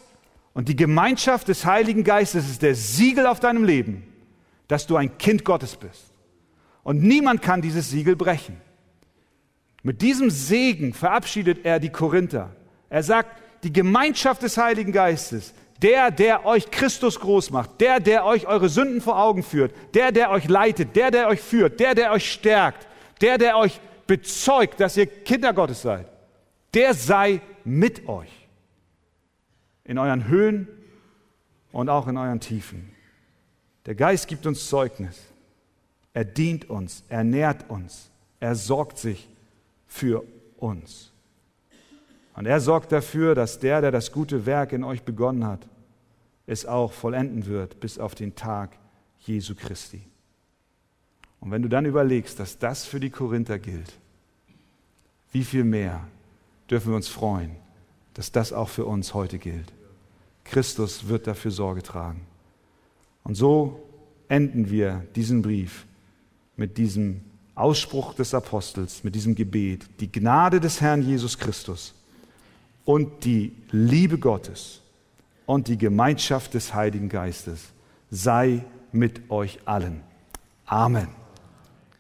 und 0.54 0.68
die 0.68 0.76
Gemeinschaft 0.76 1.48
des 1.48 1.66
Heiligen 1.66 2.04
Geistes 2.04 2.50
ist 2.50 2.62
der 2.62 2.76
Siegel 2.76 3.26
auf 3.26 3.40
deinem 3.40 3.64
Leben, 3.64 4.04
dass 4.68 4.88
du 4.88 4.98
ein 4.98 5.18
Kind 5.18 5.46
Gottes 5.46 5.78
bist. 5.78 6.12
Und 6.84 7.02
niemand 7.02 7.42
kann 7.42 7.62
dieses 7.62 7.90
Siegel 7.90 8.18
brechen. 8.18 8.58
Mit 9.84 10.02
diesem 10.02 10.30
Segen 10.30 10.94
verabschiedet 10.94 11.66
er 11.66 11.80
die 11.80 11.90
Korinther. 11.90 12.56
Er 12.92 13.04
sagt, 13.04 13.42
die 13.64 13.72
Gemeinschaft 13.72 14.44
des 14.44 14.58
Heiligen 14.58 14.92
Geistes, 14.92 15.54
der, 15.82 16.12
der 16.12 16.46
euch 16.46 16.70
Christus 16.70 17.20
groß 17.20 17.50
macht, 17.50 17.80
der, 17.80 18.02
der 18.02 18.26
euch 18.26 18.48
eure 18.48 18.68
Sünden 18.68 19.00
vor 19.00 19.18
Augen 19.18 19.44
führt, 19.44 19.74
der, 19.94 20.12
der 20.12 20.30
euch 20.30 20.48
leitet, 20.50 20.96
der, 20.98 21.10
der 21.10 21.30
euch 21.30 21.40
führt, 21.40 21.80
der, 21.80 21.96
der 21.96 22.12
euch 22.12 22.30
stärkt, 22.30 22.88
der, 23.22 23.38
der 23.38 23.58
euch 23.58 23.80
bezeugt, 24.06 24.82
dass 24.82 24.98
ihr 24.98 25.08
Kinder 25.08 25.54
Gottes 25.54 25.82
seid, 25.82 26.06
der 26.74 26.94
sei 26.94 27.40
mit 27.64 28.10
euch 28.10 28.30
in 29.86 29.98
euren 29.98 30.28
Höhen 30.28 30.68
und 31.72 31.88
auch 31.88 32.10
in 32.10 32.18
euren 32.18 32.42
Tiefen. 32.42 32.92
Der 33.86 33.96
Geist 33.96 34.28
gibt 34.28 34.46
uns 34.46 34.68
Zeugnis. 34.68 35.18
Er 36.14 36.26
dient 36.26 36.70
uns, 36.70 37.06
er 37.08 37.24
nährt 37.24 37.70
uns, 37.70 38.12
er 38.42 38.56
sorgt 38.56 38.98
sich 38.98 39.30
für 39.88 40.26
uns. 40.58 41.11
Und 42.36 42.46
er 42.46 42.60
sorgt 42.60 42.92
dafür, 42.92 43.36
dass 43.36 43.60
der, 43.60 43.82
der 43.82 43.92
das 43.92 44.12
gute 44.12 44.46
Werk 44.46 44.74
in 44.74 44.84
euch 44.84 45.04
begonnen 45.04 45.46
hat, 45.46 45.68
es 46.48 46.66
auch 46.66 46.92
vollenden 46.92 47.46
wird 47.46 47.80
bis 47.80 48.00
auf 48.00 48.16
den 48.16 48.36
Tag 48.36 48.78
Jesu 49.20 49.54
Christi. 49.56 50.02
Und 51.40 51.52
wenn 51.52 51.62
du 51.62 51.70
dann 51.70 51.86
überlegst, 51.86 52.40
dass 52.40 52.58
das 52.58 52.86
für 52.86 53.00
die 53.00 53.10
Korinther 53.10 53.60
gilt, 53.60 53.94
wie 55.32 55.44
viel 55.44 55.64
mehr 55.64 56.08
dürfen 56.70 56.92
wir 56.92 56.96
uns 56.96 57.08
freuen, 57.08 57.56
dass 58.14 58.32
das 58.32 58.54
auch 58.54 58.70
für 58.70 58.86
uns 58.86 59.14
heute 59.14 59.38
gilt. 59.38 59.72
Christus 60.44 61.08
wird 61.08 61.28
dafür 61.28 61.52
Sorge 61.52 61.84
tragen. 61.84 62.22
Und 63.24 63.36
so 63.36 63.82
enden 64.28 64.70
wir 64.70 65.06
diesen 65.16 65.42
Brief 65.42 65.86
mit 66.58 66.78
diesem 66.78 67.22
Ausspruch 67.56 68.14
des 68.14 68.34
Apostels, 68.34 69.04
mit 69.04 69.16
diesem 69.16 69.36
Gebet. 69.36 69.86
Die 70.00 70.12
Gnade 70.12 70.60
des 70.60 70.82
Herrn 70.82 71.02
Jesus 71.02 71.38
Christus 71.38 71.94
und 72.92 73.24
die 73.24 73.54
Liebe 73.72 74.18
Gottes 74.18 74.82
und 75.46 75.70
die 75.70 75.78
Gemeinschaft 75.78 76.54
des 76.56 76.74
Heiligen 76.74 77.08
Geistes 77.08 77.70
sei 78.10 78.66
mit 78.92 79.32
euch 79.32 79.60
allen. 79.64 80.02
Amen. 80.66 81.21